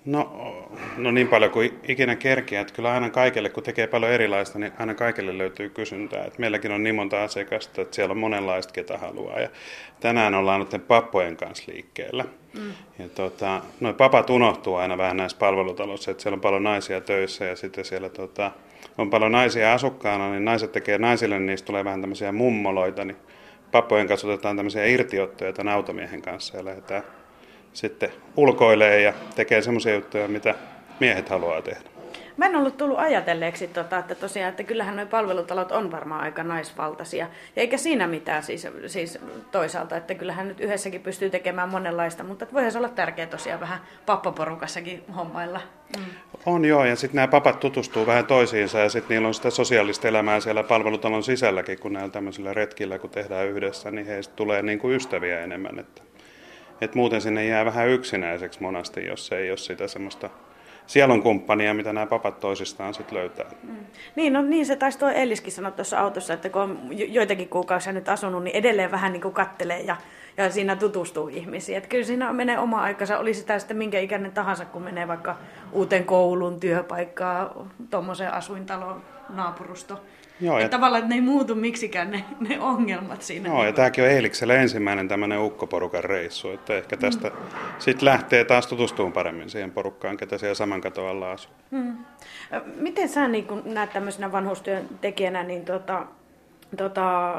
No, 0.07 0.31
no 0.97 1.11
niin 1.11 1.29
paljon 1.29 1.51
kuin 1.51 1.79
ikinä 1.89 2.17
kerkiä, 2.17 2.61
että 2.61 2.75
kyllä 2.75 2.93
aina 2.93 3.11
kaikille, 3.11 3.49
kun 3.49 3.63
tekee 3.63 3.87
paljon 3.87 4.13
erilaista, 4.13 4.59
niin 4.59 4.73
aina 4.79 4.95
kaikille 4.95 5.39
löytyy 5.39 5.69
kysyntää. 5.69 6.25
Et 6.25 6.39
meilläkin 6.39 6.73
on 6.73 6.83
niin 6.83 6.95
monta 6.95 7.25
asiakasta, 7.25 7.83
että 7.83 7.95
siellä 7.95 8.13
on 8.13 8.19
monenlaista, 8.19 8.73
ketä 8.73 8.99
haluaa. 8.99 9.41
Ja 9.41 9.49
tänään 10.01 10.35
ollaan 10.35 10.61
nyt 10.61 10.87
pappojen 10.89 11.37
kanssa 11.37 11.73
liikkeellä. 11.73 12.25
Mm. 12.55 12.73
Ja 12.99 13.09
tota, 13.09 13.61
noi 13.81 13.95
papat 13.95 14.31
unohtuu 14.31 14.75
aina 14.75 14.99
vähän 14.99 15.17
näissä 15.17 15.39
palvelutaloissa, 15.39 16.11
että 16.11 16.23
siellä 16.23 16.35
on 16.35 16.41
paljon 16.41 16.63
naisia 16.63 17.01
töissä 17.01 17.45
ja 17.45 17.57
sitten 17.57 17.85
siellä 17.85 18.09
tota, 18.09 18.51
on 18.99 19.11
paljon 19.11 19.33
naisia 19.33 19.73
asukkaana, 19.73 20.31
niin 20.31 20.45
naiset 20.45 20.73
tekee 20.73 20.99
naisille, 20.99 21.39
niin 21.39 21.47
niistä 21.47 21.67
tulee 21.67 21.85
vähän 21.85 22.01
tämmöisiä 22.01 22.33
mummoloita, 22.33 23.05
niin 23.05 23.17
pappojen 23.73 24.09
kanssa 24.09 24.27
otetaan 24.27 24.57
tämmöisiä 24.57 24.87
irtiottoja 24.87 25.53
tämän 25.53 25.75
automiehen 25.75 26.23
kanssa 26.23 26.57
ja 26.57 26.65
lähdetään 26.65 27.03
sitten 27.77 28.13
ulkoilee 28.37 29.03
ja 29.03 29.13
tekee 29.35 29.63
semmoisia 29.63 29.95
juttuja, 29.95 30.29
mitä 30.29 30.55
miehet 31.01 31.29
haluaa 31.29 31.63
tehdä. 31.63 31.97
Mä 32.37 32.47
en 32.47 32.57
ollut 32.57 32.77
tullut 32.77 32.99
ajatelleeksi, 32.99 33.69
tota, 33.69 33.99
että 33.99 34.15
tosiaan, 34.15 34.51
että 34.51 34.63
kyllähän 34.63 34.97
nuo 34.97 35.07
palvelutalot 35.07 35.73
on 35.73 35.93
varmaan 35.93 36.21
aika 36.21 36.43
naisvaltaisia. 36.43 37.27
Ja 37.57 37.63
eikä 37.63 37.77
siinä 37.77 38.07
mitään 38.07 38.43
siis, 38.43 38.67
siis 38.87 39.19
toisaalta, 39.51 39.97
että 39.97 40.15
kyllähän 40.15 40.49
nyt 40.49 40.61
yhdessäkin 40.61 41.01
pystyy 41.01 41.31
tekemään 41.31 41.69
monenlaista, 41.69 42.25
mutta 42.25 42.47
voihan 42.53 42.73
se 42.73 42.79
olla 42.79 42.89
tärkeää 42.89 43.29
tosiaan 43.29 43.61
vähän 43.61 43.79
pappaporukassakin 44.07 45.05
hommailla. 45.17 45.61
Mm. 45.99 46.05
On 46.47 46.65
joo, 46.65 46.85
ja 46.85 46.97
sitten 46.97 47.17
nämä 47.17 47.29
papat 47.29 47.61
tutustuu 47.61 48.07
vähän 48.07 48.27
toisiinsa 48.27 48.79
ja 48.79 48.89
sitten 48.89 49.15
niillä 49.15 49.29
on 49.29 49.35
sitä 49.35 49.51
sosiaalista 49.51 50.09
elämää 50.09 50.41
siellä 50.41 50.63
palvelutalon 50.63 51.23
sisälläkin, 51.23 51.79
kun 51.79 51.93
näillä 51.93 52.11
tämmöisillä 52.11 52.55
retkillä, 52.55 52.99
kun 52.99 53.11
tehdään 53.11 53.47
yhdessä, 53.47 53.91
niin 53.91 54.07
heistä 54.07 54.35
tulee 54.37 54.63
niin 54.63 54.79
kuin 54.79 54.97
ystäviä 54.97 55.41
enemmän. 55.41 55.79
Että, 55.79 56.03
että 56.81 56.97
muuten 56.97 57.21
sinne 57.21 57.47
jää 57.47 57.65
vähän 57.65 57.89
yksinäiseksi 57.89 58.63
monasti, 58.63 59.07
jos 59.07 59.33
ei 59.33 59.51
ole 59.51 59.57
sitä 59.57 59.89
semmoista 59.89 60.31
sielun 60.87 61.23
kumppania, 61.23 61.75
mitä 61.75 61.93
nämä 61.93 62.07
papat 62.07 62.41
toisistaan 62.41 62.95
sitten 62.95 63.19
löytää. 63.19 63.47
Mm. 63.63 63.77
Niin, 64.17 64.33
no 64.33 64.43
niin 64.43 64.67
se 64.67 64.77
taisi 64.77 64.99
tuo 64.99 65.09
Elliskin 65.09 65.53
sanoa 65.53 65.71
tuossa 65.71 66.01
autossa, 66.01 66.35
että 66.35 66.49
kun 66.49 66.63
on 66.63 66.89
joitakin 66.91 67.49
kuukausia 67.49 67.93
nyt 67.93 68.09
asunut, 68.09 68.45
niin 68.45 68.57
edelleen 68.57 68.91
vähän 68.91 69.13
niin 69.13 69.21
kuin 69.23 69.35
kattelee 69.35 69.81
ja, 69.81 69.97
ja 70.37 70.51
siinä 70.51 70.77
tutustuu 70.77 71.29
ihmisiin. 71.29 71.79
Että 71.79 71.89
kyllä 71.89 72.05
siinä 72.05 72.33
menee 72.33 72.59
oma 72.59 72.83
aikansa, 72.83 73.19
oli 73.19 73.35
sitä 73.35 73.59
sitten 73.59 73.77
minkä 73.77 74.01
ikäinen 74.01 74.33
tahansa, 74.33 74.65
kun 74.65 74.83
menee 74.83 75.09
vaikka 75.09 75.37
uuteen 75.73 76.05
koulun, 76.05 76.61
työpaikkaan, 76.61 77.51
tuommoiseen 77.91 78.33
asuintaloon, 78.33 79.03
naapurusto. 79.29 80.03
Joo, 80.41 80.59
ja... 80.59 80.69
Tavallaan, 80.69 80.99
että 80.99 81.09
ne 81.09 81.15
ei 81.15 81.21
muutu 81.21 81.55
miksikään 81.55 82.11
ne, 82.11 82.25
ne 82.41 82.61
ongelmat 82.61 83.23
siinä. 83.23 83.49
Joo, 83.49 83.65
ja 83.65 83.73
tämäkin 83.73 84.05
on 84.05 84.11
Eiliksellä 84.11 84.55
ensimmäinen 84.55 85.09
tämmöinen 85.09 85.41
ukkoporukan 85.41 86.05
reissu, 86.05 86.51
että 86.51 86.75
ehkä 86.75 86.97
tästä 86.97 87.29
mm. 87.29 87.35
sitten 87.79 88.05
lähtee 88.05 88.45
taas 88.45 88.67
tutustumaan 88.67 89.13
paremmin 89.13 89.51
siihen 89.51 89.73
porukkaan, 89.73 90.17
ketä 90.17 90.39
siellä 90.39 90.55
saman 90.55 90.81
katon 90.81 91.09
alla 91.09 91.33
asuu. 91.33 91.53
Mm. 91.71 91.97
Miten 92.77 93.09
sä 93.09 93.29
niin 93.29 93.47
kun 93.47 93.63
näet 93.65 93.93
tämmöisenä 93.93 94.33
vanhustyöntekijänä 94.33 95.43
niin 95.43 95.65
tota, 95.65 96.07
tota, 96.77 97.35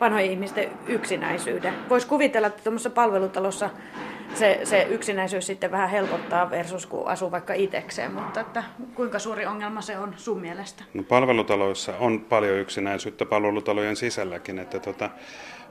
vanhojen 0.00 0.30
ihmisten 0.30 0.68
yksinäisyyden? 0.86 1.74
Voisi 1.88 2.06
kuvitella, 2.06 2.48
että 2.48 2.62
tuommoisessa 2.62 2.90
palvelutalossa 2.90 3.70
se, 4.34 4.60
se 4.64 4.86
yksinäisyys 4.90 5.46
sitten 5.46 5.70
vähän 5.70 5.90
helpottaa 5.90 6.50
versus 6.50 6.86
kun 6.86 7.08
asuu 7.08 7.30
vaikka 7.30 7.54
itsekseen, 7.54 8.12
mutta 8.12 8.40
että 8.40 8.64
kuinka 8.94 9.18
suuri 9.18 9.46
ongelma 9.46 9.80
se 9.80 9.98
on 9.98 10.14
sun 10.16 10.40
mielestä? 10.40 10.84
No, 10.94 11.02
palvelutaloissa 11.02 11.92
on 11.98 12.20
paljon 12.20 12.58
yksinäisyyttä 12.58 13.26
palvelutalojen 13.26 13.96
sisälläkin, 13.96 14.58
että 14.58 14.80
tota, 14.80 15.10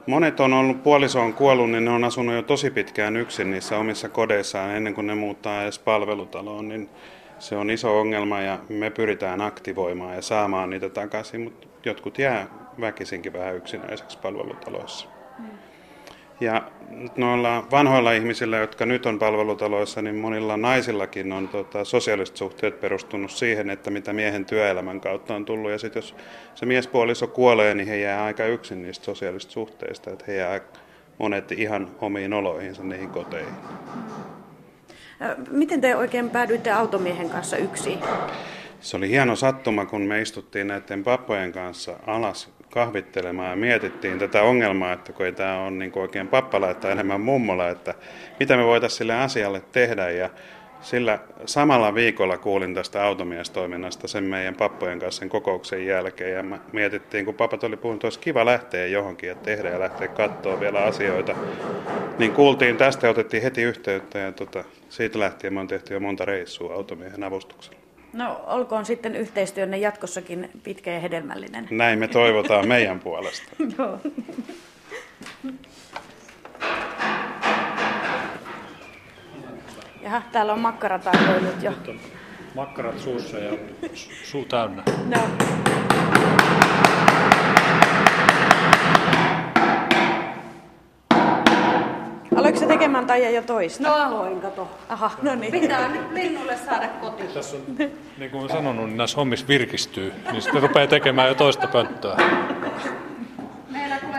monet 0.06 0.40
on 0.40 0.52
ollut, 0.52 0.82
puoliso 0.82 1.20
on 1.20 1.34
kuollut, 1.34 1.70
niin 1.70 1.84
ne 1.84 1.90
on 1.90 2.04
asunut 2.04 2.34
jo 2.34 2.42
tosi 2.42 2.70
pitkään 2.70 3.16
yksin 3.16 3.50
niissä 3.50 3.78
omissa 3.78 4.08
kodeissaan 4.08 4.70
ennen 4.70 4.94
kuin 4.94 5.06
ne 5.06 5.14
muuttaa 5.14 5.62
edes 5.62 5.78
palvelutaloon, 5.78 6.68
niin 6.68 6.90
se 7.38 7.56
on 7.56 7.70
iso 7.70 8.00
ongelma 8.00 8.40
ja 8.40 8.58
me 8.68 8.90
pyritään 8.90 9.40
aktivoimaan 9.40 10.14
ja 10.14 10.22
saamaan 10.22 10.70
niitä 10.70 10.88
takaisin, 10.88 11.40
mutta 11.40 11.66
jotkut 11.84 12.18
jää 12.18 12.46
väkisinkin 12.80 13.32
vähän 13.32 13.56
yksinäiseksi 13.56 14.18
palvelutaloissa. 14.18 15.19
Ja 16.40 16.62
noilla 17.16 17.66
vanhoilla 17.70 18.12
ihmisillä, 18.12 18.56
jotka 18.56 18.86
nyt 18.86 19.06
on 19.06 19.18
palvelutaloissa, 19.18 20.02
niin 20.02 20.16
monilla 20.16 20.56
naisillakin 20.56 21.32
on 21.32 21.48
tota, 21.48 21.84
sosiaaliset 21.84 22.36
suhteet 22.36 22.80
perustunut 22.80 23.30
siihen, 23.30 23.70
että 23.70 23.90
mitä 23.90 24.12
miehen 24.12 24.44
työelämän 24.44 25.00
kautta 25.00 25.34
on 25.34 25.44
tullut. 25.44 25.70
Ja 25.70 25.78
sitten 25.78 26.00
jos 26.00 26.14
se 26.54 26.66
miespuoliso 26.66 27.26
kuolee, 27.26 27.74
niin 27.74 27.88
he 27.88 27.96
jää 27.96 28.24
aika 28.24 28.44
yksin 28.44 28.82
niistä 28.82 29.04
sosiaalisista 29.04 29.52
suhteista. 29.52 30.10
Että 30.10 30.24
he 30.28 30.34
jää 30.34 30.60
monet 31.18 31.52
ihan 31.52 31.90
omiin 32.00 32.32
oloihinsa 32.32 32.82
niihin 32.82 33.10
koteihin. 33.10 33.54
Miten 35.50 35.80
te 35.80 35.96
oikein 35.96 36.30
päädyitte 36.30 36.70
automiehen 36.70 37.30
kanssa 37.30 37.56
yksin? 37.56 37.98
Se 38.80 38.96
oli 38.96 39.08
hieno 39.08 39.36
sattuma, 39.36 39.86
kun 39.86 40.02
me 40.02 40.20
istuttiin 40.20 40.66
näiden 40.66 41.04
pappojen 41.04 41.52
kanssa 41.52 41.96
alas 42.06 42.50
kahvittelemaan 42.70 43.50
ja 43.50 43.56
mietittiin 43.56 44.18
tätä 44.18 44.42
ongelmaa, 44.42 44.92
että 44.92 45.12
kun 45.12 45.26
ei 45.26 45.32
tämä 45.32 45.60
ole 45.60 45.70
niin 45.70 45.92
oikein 45.96 46.28
pappala, 46.28 46.70
että 46.70 46.92
enemmän 46.92 47.20
mummola, 47.20 47.68
että 47.68 47.94
mitä 48.40 48.56
me 48.56 48.64
voitaisiin 48.64 48.98
sille 48.98 49.14
asialle 49.14 49.62
tehdä. 49.72 50.10
Ja 50.10 50.30
sillä 50.80 51.18
samalla 51.46 51.94
viikolla 51.94 52.38
kuulin 52.38 52.74
tästä 52.74 53.04
automiestoiminnasta 53.04 54.08
sen 54.08 54.24
meidän 54.24 54.54
pappojen 54.54 54.98
kanssa 54.98 55.18
sen 55.18 55.28
kokouksen 55.28 55.86
jälkeen. 55.86 56.32
Ja 56.50 56.58
mietittiin, 56.72 57.24
kun 57.24 57.34
papat 57.34 57.64
oli 57.64 57.76
puhunut, 57.76 57.98
että 57.98 58.06
olisi 58.06 58.18
kiva 58.18 58.44
lähteä 58.44 58.86
johonkin, 58.86 59.30
että 59.30 59.44
tehdä 59.44 59.70
ja 59.70 59.80
lähteä 59.80 60.08
katsoa 60.08 60.60
vielä 60.60 60.82
asioita. 60.84 61.36
Niin 62.18 62.32
kuultiin 62.32 62.76
tästä 62.76 63.06
ja 63.06 63.10
otettiin 63.10 63.42
heti 63.42 63.62
yhteyttä 63.62 64.18
ja 64.18 64.32
tota, 64.32 64.64
siitä 64.88 65.18
lähtien 65.18 65.54
me 65.54 65.60
on 65.60 65.68
tehty 65.68 65.94
jo 65.94 66.00
monta 66.00 66.24
reissua 66.24 66.74
automiehen 66.74 67.24
avustuksella. 67.24 67.79
No 68.12 68.40
olkoon 68.46 68.86
sitten 68.86 69.16
yhteistyönne 69.16 69.78
jatkossakin 69.78 70.50
pitkä 70.62 70.92
ja 70.92 71.00
hedelmällinen. 71.00 71.68
Näin 71.70 71.98
me 71.98 72.08
toivotaan 72.08 72.68
meidän 72.68 73.00
puolesta. 73.04 73.44
Joo. 73.78 73.98
Jaha, 80.02 80.22
täällä 80.32 80.52
on 80.52 80.60
makkaratarkoilut 80.60 81.62
jo. 81.62 81.70
Nyt 81.70 81.88
on 81.88 82.00
makkarat 82.54 82.98
suussa 82.98 83.38
ja 83.38 83.58
suu 84.24 84.44
täynnä. 84.44 84.82
No. 85.06 85.20
Tai 93.10 93.34
jo 93.34 93.42
toista? 93.42 93.82
No 93.82 93.94
aloin, 93.94 94.40
kato. 94.40 94.68
Aha, 94.88 95.10
no 95.22 95.34
niin. 95.34 95.52
Pitää 95.52 95.88
nyt 95.88 96.12
linnulle 96.12 96.56
saada 96.56 96.88
koti. 96.88 97.22
Tässä 97.22 97.56
on, 97.56 97.76
niin 98.18 98.30
kuin 98.30 98.40
olen 98.40 98.50
sanonut, 98.50 98.86
niin 98.86 98.96
näissä 98.96 99.16
hommissa 99.16 99.48
virkistyy. 99.48 100.12
Niin 100.32 100.42
sitten 100.42 100.62
rupeaa 100.62 100.86
tekemään 100.86 101.28
jo 101.28 101.34
toista 101.34 101.66
pönttöä. 101.66 102.16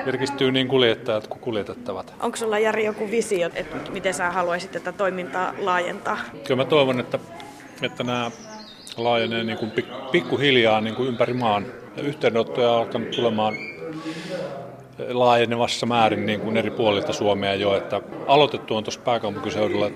Virkistyy 0.06 0.52
niin 0.52 0.68
kuljettajat 0.68 1.28
kuin 1.28 1.40
kuljetettavat. 1.40 2.14
Onko 2.20 2.38
sulla 2.38 2.60
Jari 2.60 2.86
joku 2.86 3.12
visio, 3.12 3.50
että 3.56 3.92
miten 3.92 4.14
sä 4.14 4.32
haluaisit 4.32 4.72
tätä 4.72 4.92
toimintaa 4.92 5.54
laajentaa? 5.60 6.18
Kyllä 6.48 6.64
mä 6.64 6.70
toivon, 6.70 7.00
että, 7.00 7.20
että 7.82 8.04
nämä 8.04 8.32
laajenee 8.98 9.44
niin 9.44 9.58
kuin 9.58 9.72
pikkuhiljaa 10.12 10.82
niin 10.82 10.96
kuin 10.96 11.10
ympäri 11.10 11.34
maan. 11.34 11.66
Ja 11.96 12.04
yhteydenottoja 12.04 12.72
on 12.72 12.78
alkanut 12.78 13.12
tulemaan 13.12 13.54
laajenevassa 15.10 15.86
määrin 15.86 16.26
niin 16.26 16.40
kuin 16.40 16.58
eri 16.58 16.72
puolilta 16.72 17.14
Suomea 17.14 17.54
jo, 17.54 17.78
että 17.78 18.02
aloitettu 18.28 18.76
on 18.76 18.84
tuossa 18.84 19.02
pääkaupunkiseudulla 19.02 19.92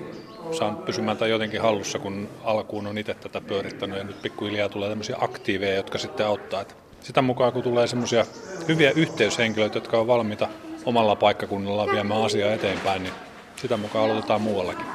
saanut 0.51 0.85
pysymään 0.85 1.17
tai 1.17 1.29
jotenkin 1.29 1.61
hallussa, 1.61 1.99
kun 1.99 2.29
alkuun 2.43 2.87
on 2.87 2.97
itse 2.97 3.13
tätä 3.13 3.41
pyörittänyt 3.41 3.97
ja 3.97 4.03
nyt 4.03 4.21
pikkuhiljaa 4.21 4.69
tulee 4.69 4.89
tämmöisiä 4.89 5.15
aktiiveja, 5.19 5.75
jotka 5.75 5.97
sitten 5.97 6.25
auttaa. 6.25 6.61
Että 6.61 6.73
sitä 7.01 7.21
mukaan 7.21 7.53
kun 7.53 7.63
tulee 7.63 7.87
semmoisia 7.87 8.25
hyviä 8.67 8.91
yhteyshenkilöitä, 8.95 9.77
jotka 9.77 9.97
on 9.97 10.07
valmiita 10.07 10.47
omalla 10.85 11.15
paikkakunnalla 11.15 11.91
viemään 11.91 12.23
asiaa 12.23 12.53
eteenpäin, 12.53 13.03
niin 13.03 13.13
sitä 13.55 13.77
mukaan 13.77 14.05
aloitetaan 14.05 14.41
muuallakin. 14.41 14.85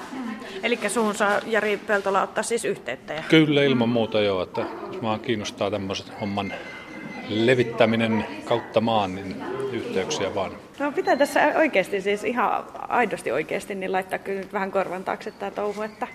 Eli 0.62 0.78
suhun 0.88 1.14
saa 1.14 1.40
Jari 1.46 1.76
Peltola 1.76 2.22
ottaa 2.22 2.42
siis 2.44 2.64
yhteyttä? 2.64 3.14
Ja... 3.14 3.22
Kyllä, 3.28 3.62
ilman 3.62 3.88
muuta 3.88 4.20
joo. 4.20 4.42
Että 4.42 4.60
jos 4.86 5.02
vaan 5.02 5.20
kiinnostaa 5.20 5.70
tämmöiset 5.70 6.20
homman 6.20 6.52
levittäminen 7.28 8.26
kautta 8.44 8.80
maan, 8.80 9.14
niin 9.14 9.36
yhteyksiä 9.72 10.35
vaan. 10.35 10.52
No 10.78 10.92
pitää 10.92 11.16
tässä 11.16 11.52
oikeasti, 11.56 12.00
siis 12.00 12.24
ihan 12.24 12.64
aidosti 12.88 13.33
oikeasti, 13.33 13.74
niin 13.74 13.92
laittaa 13.92 14.18
kyllä 14.18 14.40
nyt 14.40 14.52
vähän 14.52 14.70
korvan 14.70 15.04
taakse 15.04 15.30
tämä 15.30 15.50
touhu, 15.50 15.83
että 15.83 16.06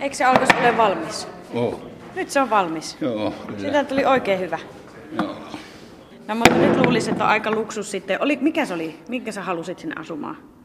Eikö 0.00 0.16
se 0.16 0.24
alkoi 0.24 0.46
ole 0.60 0.76
valmis? 0.76 1.28
Oh. 1.54 1.80
Nyt 2.14 2.30
se 2.30 2.40
on 2.40 2.50
valmis. 2.50 2.96
Joo, 3.00 3.34
kyllä. 3.46 3.58
Siitä 3.60 3.84
tuli 3.84 4.04
oikein 4.04 4.40
hyvä. 4.40 4.58
Joo. 5.22 5.36
No 6.28 6.34
mutta 6.34 6.54
nyt 6.54 6.76
luulisin, 6.76 7.12
että 7.12 7.24
on 7.24 7.30
aika 7.30 7.50
luksus 7.50 7.90
sitten. 7.90 8.22
Oli, 8.22 8.38
mikä 8.40 8.64
se 8.64 8.74
oli? 8.74 8.98
Minkä 9.08 9.32
sä 9.32 9.42
halusit 9.42 9.78
sinne 9.78 9.94
asumaan? 10.00 10.55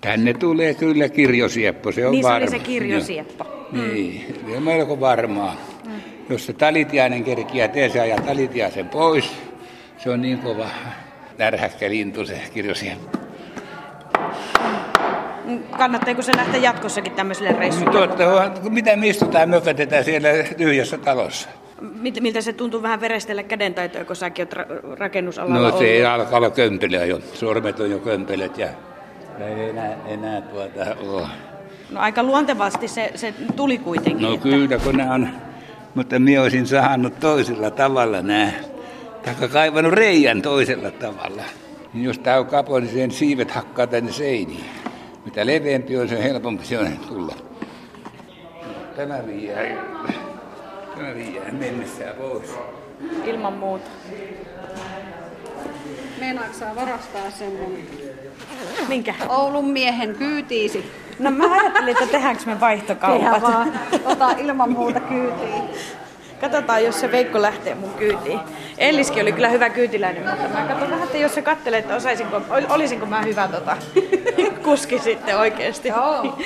Tänne 0.00 0.34
tulee 0.34 0.74
kyllä 0.74 1.08
kirjosieppo, 1.08 1.92
se 1.92 2.06
on 2.06 2.12
niin 2.12 2.24
se 2.24 2.28
varma. 2.28 2.42
oli 2.44 2.50
se 2.50 2.58
kirjosieppo. 2.58 3.44
Joo. 3.72 3.84
Niin, 3.86 4.34
se 4.50 4.56
on 4.56 4.62
melko 4.62 5.00
varmaa. 5.00 5.56
Mm. 5.86 5.92
Jos 6.28 6.46
se 6.46 6.52
talitiainen 6.52 7.24
kerkiää 7.24 7.68
tee, 7.68 7.88
se 7.88 8.00
ajaa 8.00 8.20
talitiaisen 8.20 8.88
pois. 8.88 9.32
Se 9.98 10.10
on 10.10 10.22
niin 10.22 10.38
kova 10.38 10.66
närhäkkä 11.38 11.90
lintu 11.90 12.26
se 12.26 12.40
kirjosieppo. 12.54 13.18
Mm, 15.44 15.62
Kannattaako 15.78 16.22
se 16.22 16.36
lähteä 16.36 16.60
jatkossakin 16.60 17.12
tämmöiselle 17.12 17.50
Niin 17.50 17.58
reissulle? 17.60 17.90
tuotta, 17.92 18.24
mitä 18.70 18.96
me 18.96 19.08
istutaan 19.08 19.48
mökötetään 19.48 20.04
siellä 20.04 20.28
tyhjässä 20.56 20.98
talossa? 20.98 21.48
Miltä 22.20 22.40
se 22.40 22.52
tuntuu 22.52 22.82
vähän 22.82 23.00
verestellä 23.00 23.42
kädentaitoja, 23.42 24.04
kun 24.04 24.16
säkin 24.16 24.48
ra- 24.48 24.98
rakennusalalla 24.98 25.70
No 25.70 25.78
se 25.78 25.84
ei 25.84 26.04
ollut? 26.06 26.20
alkaa 26.20 26.36
olla 26.38 26.50
kömpelöä 26.50 27.04
jo. 27.04 27.20
Sormet 27.34 27.80
on 27.80 27.90
jo 27.90 27.98
kömpelöt 27.98 28.58
ja 28.58 28.68
ei 29.44 29.70
enää, 29.70 29.96
enää 30.06 30.40
tuota 30.40 30.80
ole. 31.00 31.26
No 31.90 32.00
aika 32.00 32.22
luontevasti 32.22 32.88
se, 32.88 33.12
se 33.14 33.34
tuli 33.56 33.78
kuitenkin. 33.78 34.22
No 34.22 34.34
että- 34.34 34.48
kyllä, 34.48 34.78
kun 34.78 34.96
nämä 34.96 35.14
on, 35.14 35.28
mutta 35.94 36.18
minä 36.18 36.42
olisin 36.42 36.66
saanut 36.66 37.20
toisella 37.20 37.70
tavalla 37.70 38.22
nämä, 38.22 38.52
tai 39.24 39.48
kaivannut 39.48 39.92
reijän 39.92 40.42
toisella 40.42 40.90
tavalla. 40.90 41.42
Niin 41.94 42.04
jos 42.04 42.18
tämä 42.18 42.38
on 42.38 42.46
kapo, 42.46 42.80
niin 42.80 42.92
sen 42.92 43.10
siivet 43.10 43.50
hakkaa 43.50 43.86
tänne 43.86 44.12
seiniin. 44.12 44.64
Mitä 45.24 45.46
leveämpi 45.46 45.96
on, 45.96 46.08
sen 46.08 46.22
helpompi 46.22 46.64
se 46.66 46.78
on 46.78 46.88
tulla. 47.08 47.34
Tämä 48.96 49.26
viiää, 49.26 49.62
tämä 50.96 51.14
viiää 51.14 51.52
mennessään 51.52 52.14
pois. 52.16 52.50
Ilman 53.24 53.52
muuta. 53.52 53.90
Meinaatko 56.20 56.54
saa 56.58 56.76
varastaa 56.76 57.30
sen 57.30 57.52
mun 57.52 57.78
Minkä? 58.88 59.14
Oulun 59.28 59.70
miehen 59.70 60.14
kyytiisi? 60.14 60.92
No 61.18 61.30
mä 61.30 61.52
ajattelin, 61.52 61.88
että 61.88 62.06
tehdäänkö 62.06 62.42
me 62.46 62.60
vaihtokaupat. 62.60 63.20
Tehdään 63.20 63.42
vaan. 63.42 63.72
Ota 64.04 64.30
ilman 64.30 64.72
muuta 64.72 65.00
kyytiin. 65.00 65.62
Katsotaan, 66.40 66.84
jos 66.84 67.00
se 67.00 67.12
Veikko 67.12 67.42
lähtee 67.42 67.74
mun 67.74 67.90
kyytiin. 67.90 68.40
Elliskin 68.78 69.22
oli 69.22 69.32
kyllä 69.32 69.48
hyvä 69.48 69.70
kyytiläinen, 69.70 70.26
mutta 70.26 70.48
mä 70.58 70.66
katson 70.68 70.90
vähän, 70.90 71.02
että 71.04 71.18
jos 71.18 71.34
se 71.34 71.42
kattelee, 71.42 71.78
että 71.78 71.96
osaisinko, 71.96 72.36
ol- 72.36 72.66
olisinko 72.74 73.06
mä 73.06 73.22
hyvä 73.22 73.48
tota, 73.48 73.76
kuski 74.64 74.98
sitten 74.98 75.38
oikeasti. 75.38 75.88
Joo. 75.88 76.38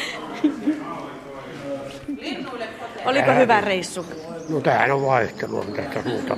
Oliko 3.05 3.33
hyvä 3.33 3.61
reissu? 3.61 4.07
No 4.49 4.61
tämähän 4.61 4.91
on 4.91 5.07
vaihtelua, 5.07 5.65
mitä 5.65 5.83
tässä 5.83 6.09
muuta. 6.09 6.37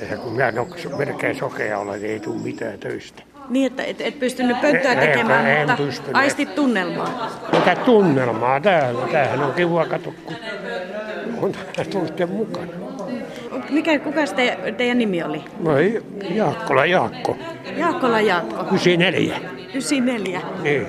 Eihän 0.00 0.18
kun 0.18 0.32
minä 0.32 0.50
nok- 0.50 0.96
melkein 0.96 1.36
sokea 1.38 1.78
olen, 1.78 2.00
niin 2.02 2.12
ei 2.12 2.20
tule 2.20 2.38
mitään 2.42 2.78
töistä. 2.78 3.22
Niin, 3.48 3.66
että 3.66 3.82
et, 3.84 4.00
et 4.00 4.18
pystynyt 4.18 4.60
pönttöä 4.60 4.92
En- 4.92 4.98
tekemään, 4.98 5.46
en 5.46 5.68
mutta 5.68 5.82
pystynyt. 5.82 6.16
aistit 6.16 6.54
tunnelmaa. 6.54 7.30
Mitä 7.52 7.76
tunnelmaa 7.76 8.60
täällä? 8.60 9.06
Tämähän 9.12 9.42
on 9.42 9.54
kiva 9.54 9.86
katso, 9.86 10.12
kun 10.24 10.36
on 11.42 11.52
tullut 11.92 12.12
mukana. 12.30 12.66
Mikä, 13.70 13.98
kuka 13.98 14.20
te, 14.36 14.58
teidän 14.76 14.98
nimi 14.98 15.22
oli? 15.22 15.44
No 15.60 15.76
ei, 15.78 16.02
Jaakkola 16.30 16.86
Jaakko, 16.86 17.36
Jaakkola 17.76 18.20
Jaakko, 18.20 18.56
94. 18.70 19.38
94. 19.68 20.40
Niin. 20.62 20.86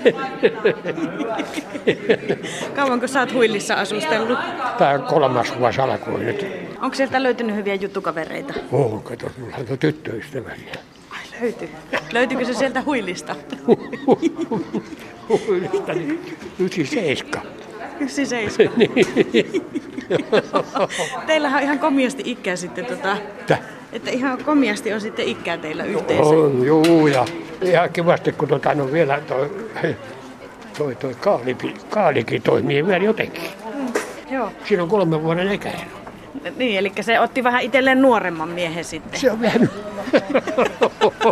Kauanko 2.76 3.06
sä 3.06 3.20
oot 3.20 3.34
huillissa 3.34 3.74
asustellut? 3.74 4.38
Tämä 4.78 4.90
on 4.90 5.02
kolmas 5.02 5.58
vuosi 5.58 5.80
alkoi 5.80 6.20
nyt. 6.24 6.46
Onko 6.82 6.94
sieltä 6.94 7.22
löytynyt 7.22 7.56
hyviä 7.56 7.74
juttukavereita? 7.74 8.54
Oo, 8.72 9.00
kato, 9.04 9.26
mulla 9.38 9.56
on 9.70 9.78
tyttöystäväriä. 9.78 10.74
Ai 11.40 11.46
löytyy. 11.46 11.68
Löytyykö 12.12 12.44
se 12.44 12.54
sieltä 12.54 12.82
huillista? 12.82 13.36
Huilistani 15.28 16.20
97. 16.58 17.42
97. 18.00 18.72
Teillähän 21.26 21.58
on 21.58 21.64
ihan 21.64 21.78
komiasti 21.78 22.22
ikää 22.26 22.56
sitten 22.56 22.86
tota, 22.86 23.16
Tä? 23.46 23.58
että 23.92 24.10
ihan 24.10 24.44
komiasti 24.44 24.92
on 24.92 25.00
sitten 25.00 25.28
ikää 25.28 25.58
teillä 25.58 25.84
yhteensä. 25.84 26.22
On, 26.22 26.66
juu, 26.66 27.06
ja 27.06 27.24
ihan 27.62 27.90
kivasti, 27.92 28.32
kun 28.32 28.48
tota, 28.48 28.74
no 28.74 28.92
vielä 28.92 29.20
toi, 29.20 29.50
toi, 30.78 30.94
toi 30.94 31.14
kaalipi, 31.14 31.74
kaalikin 31.90 32.42
toimii 32.42 32.86
vielä 32.86 33.04
jotenkin. 33.04 33.42
Joo. 34.30 34.52
Siinä 34.64 34.82
on 34.82 34.88
kolmen 34.88 35.22
vuoden 35.22 35.52
ikäinen. 35.52 35.86
Niin, 36.56 36.78
eli 36.78 36.92
se 37.00 37.20
otti 37.20 37.44
vähän 37.44 37.62
itselleen 37.62 38.02
nuoremman 38.02 38.48
miehen 38.48 38.84
sitten. 38.84 39.20
Se 39.20 39.30
on 39.30 39.40
vähän... 39.40 39.70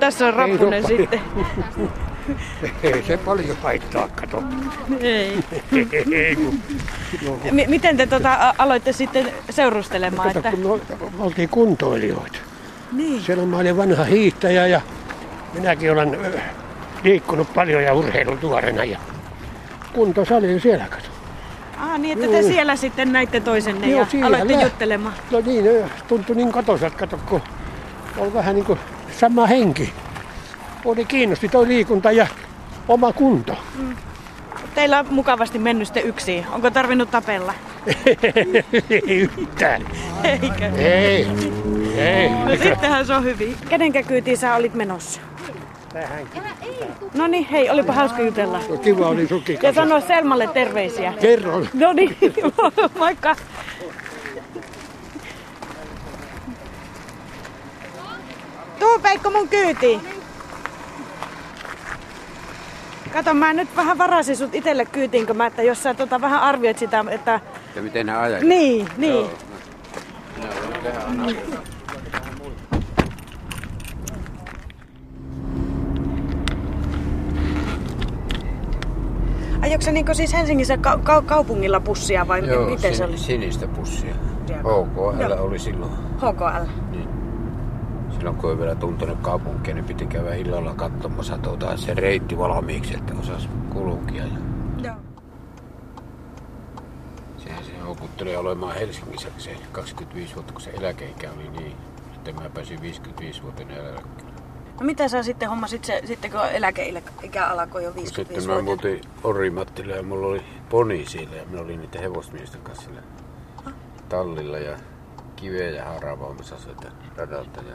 Tässä 0.00 0.26
on 0.26 0.34
rappunen 0.34 0.86
sitten. 0.86 1.20
Ei 2.82 3.02
se 3.02 3.16
paljon 3.16 3.56
haittaa, 3.62 4.08
kato. 4.08 4.42
Ei. 5.00 5.38
Ei, 6.12 6.36
kun, 6.36 6.60
M- 7.52 7.70
miten 7.70 7.96
te 7.96 8.06
tota, 8.06 8.54
aloitte 8.58 8.92
sitten 8.92 9.32
seurustelemaan? 9.50 10.28
kato, 10.28 10.38
Että... 10.38 10.50
kun 10.50 10.62
no, 10.62 10.80
me 11.18 11.24
oltiin 11.24 11.48
kuntoilijoita. 11.48 12.38
Niin. 12.92 13.22
Siellä 13.22 13.46
mä 13.46 13.56
olin 13.58 13.76
vanha 13.76 14.04
hiihtäjä 14.04 14.66
ja 14.66 14.80
minäkin 15.54 15.92
olen 15.92 16.18
liikkunut 17.04 17.54
paljon 17.54 17.82
ja 17.82 17.94
urheilun 17.94 18.38
tuorena. 18.38 18.84
Ja 18.84 18.98
kuntosali 19.92 20.60
siellä, 20.60 20.84
kato. 20.90 21.07
Ah, 21.80 21.98
niin, 21.98 22.18
että 22.18 22.36
te 22.36 22.42
siellä 22.42 22.76
sitten 22.76 23.12
näitte 23.12 23.40
toisenne 23.40 23.88
Joo, 23.88 24.00
ja 24.00 24.06
siellä. 24.06 24.26
aloitte 24.26 24.64
juttelemaan. 24.64 25.14
No 25.30 25.40
niin, 25.40 25.64
tuntui 26.08 26.36
niin 26.36 26.52
kotosat, 26.52 26.94
kato, 26.94 27.18
kun 27.28 27.42
on 28.18 28.34
vähän 28.34 28.54
niin 28.54 28.64
kuin 28.64 28.78
sama 29.18 29.46
henki. 29.46 29.92
Oli 30.84 31.04
kiinnosti 31.04 31.48
toi 31.48 31.68
liikunta 31.68 32.12
ja 32.12 32.26
oma 32.88 33.12
kunto. 33.12 33.56
Teillä 34.74 34.98
on 34.98 35.06
mukavasti 35.10 35.58
mennyt 35.58 35.88
sitten 35.88 36.04
yksin. 36.06 36.46
Onko 36.52 36.70
tarvinnut 36.70 37.10
tapella? 37.10 37.54
ei 38.90 39.02
yhtään. 39.06 39.82
Eikö? 40.24 40.66
Ei, 40.76 41.26
ei. 41.96 42.28
No 42.28 42.56
sittenhän 42.62 43.06
se 43.06 43.14
on 43.14 43.24
hyvin. 43.24 43.56
Kenenkä 43.68 44.02
kyytiin 44.02 44.36
sä 44.36 44.54
olit 44.54 44.74
menossa? 44.74 45.20
Tähänkin. 45.92 46.42
No 47.14 47.26
niin, 47.26 47.44
hei, 47.44 47.70
olipa 47.70 47.92
hauska 47.92 48.22
jutella. 48.22 48.60
No, 48.68 48.76
kiva 48.76 49.08
oli 49.08 49.26
suki 49.26 49.58
Ja 49.62 49.72
sano 49.72 50.00
Selmalle 50.00 50.46
terveisiä. 50.46 51.14
Kerron. 51.20 51.68
No 51.74 51.92
niin, 51.92 52.16
moikka. 52.98 53.36
Tuu 58.78 58.98
Peikko 59.02 59.30
mun 59.30 59.48
kyytiin. 59.48 60.00
Kato, 63.12 63.34
mä 63.34 63.52
nyt 63.52 63.76
vähän 63.76 63.98
varasin 63.98 64.36
sut 64.36 64.54
itelle 64.54 64.84
kyytiin, 64.84 65.26
kun 65.26 65.36
mä, 65.36 65.46
että 65.46 65.62
jos 65.62 65.82
sä 65.82 65.94
tota 65.94 66.20
vähän 66.20 66.40
arvioit 66.40 66.78
sitä, 66.78 67.04
että... 67.10 67.40
Ja 67.76 67.82
miten 67.82 68.06
nämä 68.06 68.20
ajat? 68.20 68.40
Niin, 68.40 68.88
niin. 68.96 69.26
Aiotko 79.62 79.84
sä 79.84 79.92
niinku 79.92 80.14
siis 80.14 80.32
Helsingissä 80.32 80.76
ka- 80.76 80.98
ka- 81.02 81.22
kaupungilla 81.22 81.80
bussia 81.80 82.28
vai 82.28 82.48
Joo, 82.48 82.64
miten 82.70 82.92
se 82.92 82.96
sin- 82.96 83.06
oli? 83.06 83.18
sinistä 83.18 83.68
pussia. 83.68 84.14
HKL 84.58 85.20
Joo. 85.30 85.44
oli 85.44 85.58
silloin. 85.58 85.92
HKL. 86.16 86.70
Silloin 88.14 88.36
kun 88.36 88.50
ei 88.50 88.58
vielä 88.58 88.74
tuntenut 88.74 89.18
kaupunkia, 89.22 89.74
niin 89.74 89.84
piti 89.84 90.06
käydä 90.06 90.34
illalla 90.34 90.74
katsomassa 90.74 91.38
tuota, 91.38 91.76
se 91.76 91.94
reitti 91.94 92.38
valmiiksi, 92.38 92.94
että 92.94 93.14
osasi 93.20 93.48
kulkia. 93.72 94.24
Ja 94.24 94.30
Joo. 94.84 94.94
sehän 97.36 97.64
se 97.64 97.72
houkutteli 97.86 98.36
olemaan 98.36 98.74
Helsingissä 98.74 99.28
se 99.38 99.56
25 99.72 100.34
vuotta, 100.34 100.52
kun 100.52 100.62
se 100.62 100.70
eläkeikä 100.70 101.30
oli 101.36 101.48
niin. 101.58 101.76
Sitten 102.14 102.34
mä 102.34 102.50
pääsin 102.54 102.80
55 102.82 103.42
vuoteen 103.42 103.70
eläkkeelle. 103.70 104.37
No 104.80 104.86
mitä 104.86 105.08
sä 105.08 105.22
sitten 105.22 105.48
hommasit 105.48 105.84
se, 105.84 106.02
sitten 106.04 106.30
kun 106.30 106.40
eläkeikä 106.52 107.46
alkoi 107.46 107.84
jo 107.84 107.94
55 107.94 108.34
Sitten 108.34 108.56
mä 108.56 108.62
muutin 108.62 109.00
Orimattille 109.24 109.96
ja 109.96 110.02
mulla 110.02 110.26
oli 110.26 110.42
poni 110.70 111.06
siellä 111.06 111.36
ja 111.36 111.44
minä 111.46 111.62
olin 111.62 111.80
niiden 111.80 112.00
hevosmiesten 112.00 112.60
kanssa 112.60 112.84
siellä 112.84 113.02
tallilla 114.08 114.58
ja 114.58 114.76
kiveä 115.36 115.70
ja 115.70 115.84
haravaamassa 115.84 116.58
sieltä 116.58 116.88
radalta. 117.16 117.60
Ja 117.60 117.74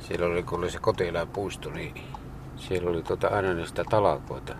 siellä 0.00 0.26
oli, 0.26 0.42
kun 0.42 0.58
oli 0.58 0.70
se 0.70 0.78
kotieläinpuisto, 0.78 1.70
niin 1.70 1.94
siellä 2.56 2.90
oli 2.90 3.02
tuota 3.02 3.28
aina 3.28 3.54
niistä 3.54 3.84
talakoita. 3.90 4.54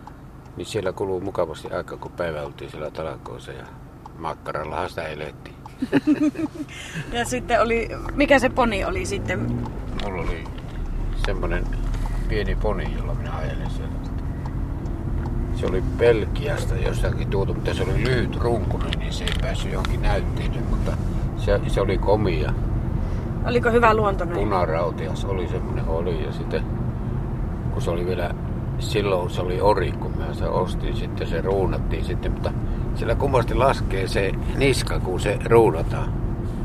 Niin 0.57 0.67
siellä 0.67 0.93
kuluu 0.93 1.21
mukavasti 1.21 1.69
aika, 1.69 1.97
kun 1.97 2.13
päivä 2.13 2.43
oltiin 2.43 2.71
siellä 2.71 2.91
talakoissa 2.91 3.53
ja 3.53 3.65
makkarallahan 4.19 4.89
sitä 4.89 5.03
elettiin. 5.03 5.57
Ja 7.13 7.25
sitten 7.25 7.63
oli, 7.63 7.89
mikä 8.15 8.39
se 8.39 8.49
poni 8.49 8.85
oli 8.85 9.07
sitten? 9.07 9.41
Mulla 10.05 10.23
oli 10.23 10.45
semmonen 11.27 11.65
pieni 12.29 12.57
poni, 12.57 12.95
jolla 12.99 13.15
minä 13.15 13.37
ajelin 13.37 13.71
siellä. 13.71 13.95
se 15.55 15.67
oli 15.67 15.83
Belgiasta 15.99 16.75
jostakin 16.75 17.29
tuotu, 17.29 17.55
mutta 17.55 17.75
se 17.75 17.83
oli 17.83 18.05
lyhyt 18.05 18.37
runkunen, 18.37 18.91
niin 18.99 19.13
se 19.13 19.25
ei 19.25 19.35
päässyt 19.41 19.73
johonkin 19.73 20.03
näytteille, 20.03 20.59
mutta 20.71 20.93
se, 21.37 21.61
se 21.67 21.81
oli 21.81 21.99
komia. 21.99 22.53
Oliko 23.47 23.71
hyvä 23.71 23.95
luonto 23.95 24.25
näin? 24.25 24.39
Punarautias 24.39 25.25
oli 25.25 25.49
semmoinen 25.49 25.89
oli 25.89 26.25
ja 26.25 26.33
sitten 26.33 26.63
kun 27.73 27.83
se 27.83 27.91
oli 27.91 28.07
vielä 28.07 28.31
silloin 28.79 29.31
se 29.31 29.41
oli 29.41 29.61
ori, 29.61 29.93
kun 29.93 30.13
mä 30.19 30.35
se 30.35 30.45
ostin, 30.49 30.97
sitten 30.97 31.27
se 31.27 31.41
ruunattiin 31.41 32.05
sitten, 32.05 32.33
mutta 32.33 32.53
sillä 32.95 33.15
kummasti 33.15 33.55
laskee 33.55 34.09
se 34.09 34.33
niska, 34.57 35.01
kun 35.01 35.21
se 35.21 35.39
ruunataan. 35.45 36.13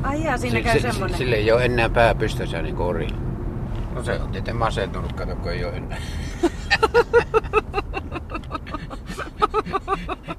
Ai 0.03 0.23
jaa, 0.23 0.37
siinä 0.37 0.57
Si- 0.57 0.63
käy 0.63 0.79
semmonen. 0.79 1.17
Sille 1.17 1.35
ei 1.35 1.51
ole 1.51 1.65
enää 1.65 1.89
pää 1.89 2.15
pystyssä 2.15 2.61
niin 2.61 2.75
kuin 2.75 2.87
orilla. 2.87 3.28
No 3.93 4.03
se 4.03 4.11
on 4.13 4.31
tietenkin 4.31 4.55
masentunut, 4.55 5.13
kato, 5.13 5.35
kun 5.35 5.51
ei 5.51 5.65
ole 5.65 5.73
enää. 5.73 5.97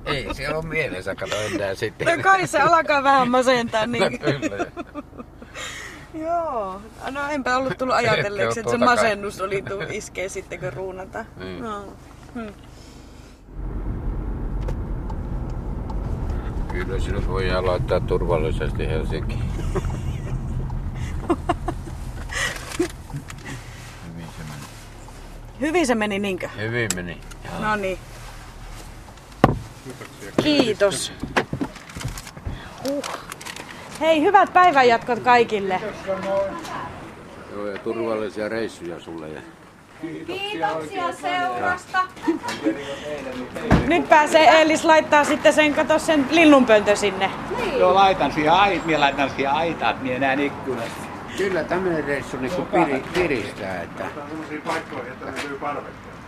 ei 0.06 0.34
se 0.34 0.54
ole 0.54 0.64
mielessä, 0.66 1.14
kato 1.14 1.36
enää 1.54 1.74
sitten. 1.74 2.16
No 2.16 2.22
kai 2.22 2.46
se 2.46 2.60
alkaa 2.60 3.02
vähän 3.02 3.30
masentaa. 3.30 3.86
No 3.86 3.92
Niin. 3.92 4.18
kyllä. 4.18 4.66
Joo. 6.26 6.80
No 7.10 7.20
enpä 7.30 7.56
ollut 7.56 7.78
tullut 7.78 7.94
ajatelleeksi, 7.94 8.60
että 8.60 8.70
se 8.70 8.78
tuota 8.78 8.92
masennus 8.92 9.40
oli 9.40 9.62
tuu 9.62 9.80
iskee 9.90 10.28
sitten 10.28 10.60
kun 10.60 10.72
ruunata. 10.72 11.24
Niin. 11.36 11.62
No. 11.64 11.84
Kyllä 16.72 17.00
sinut 17.00 17.28
voidaan 17.28 17.66
laittaa 17.66 18.00
turvallisesti 18.00 18.86
Helsinkiin. 18.88 19.44
Hyvin 22.78 24.26
se 24.36 24.42
meni. 24.48 24.66
Hyvin 25.60 25.86
se 25.86 25.94
meni 25.94 26.18
niinkö? 26.18 26.48
Hyvin 26.56 26.88
meni. 26.94 27.18
No 27.58 27.76
niin. 27.76 27.98
Kiitos. 30.42 31.12
Huh. 32.88 33.04
Hei, 34.00 34.22
hyvät 34.22 34.52
päivänjatkot 34.52 35.18
kaikille. 35.18 35.80
Joo, 37.52 37.66
ja 37.66 37.78
turvallisia 37.78 38.48
reissuja 38.48 39.00
sulle. 39.00 39.28
Ja... 39.28 39.40
Kiitoksia 40.26 41.12
seurasta. 41.12 41.98
Nyt 43.86 44.08
pääsee 44.08 44.44
Eelis 44.44 44.84
laittaa 44.84 45.24
sitten 45.24 45.52
sen, 45.52 45.74
kato 45.74 45.98
sen 45.98 46.26
linnunpöntö 46.30 46.96
sinne. 46.96 47.30
Joo, 47.78 47.94
laitan 47.94 48.32
siihen 48.32 48.52
ait, 48.52 48.86
minä 48.86 49.00
laitan 49.00 49.30
siihen 49.30 49.52
aitaan, 49.52 49.90
että 49.90 50.04
minä 50.04 50.18
näen 50.18 50.40
ikkunasta. 50.40 51.09
Kyllä 51.40 51.64
tämmöinen 51.64 52.04
reissu 52.04 52.36
niin 52.36 52.52
piri, 52.70 53.04
piristää. 53.14 53.82
Että... 53.82 54.04
sellaisia 54.28 54.60
paikkoja, 54.66 55.12
että 55.12 55.30
ne 55.30 55.48
lyy 55.48 55.58
parvekkeella. 55.58 56.20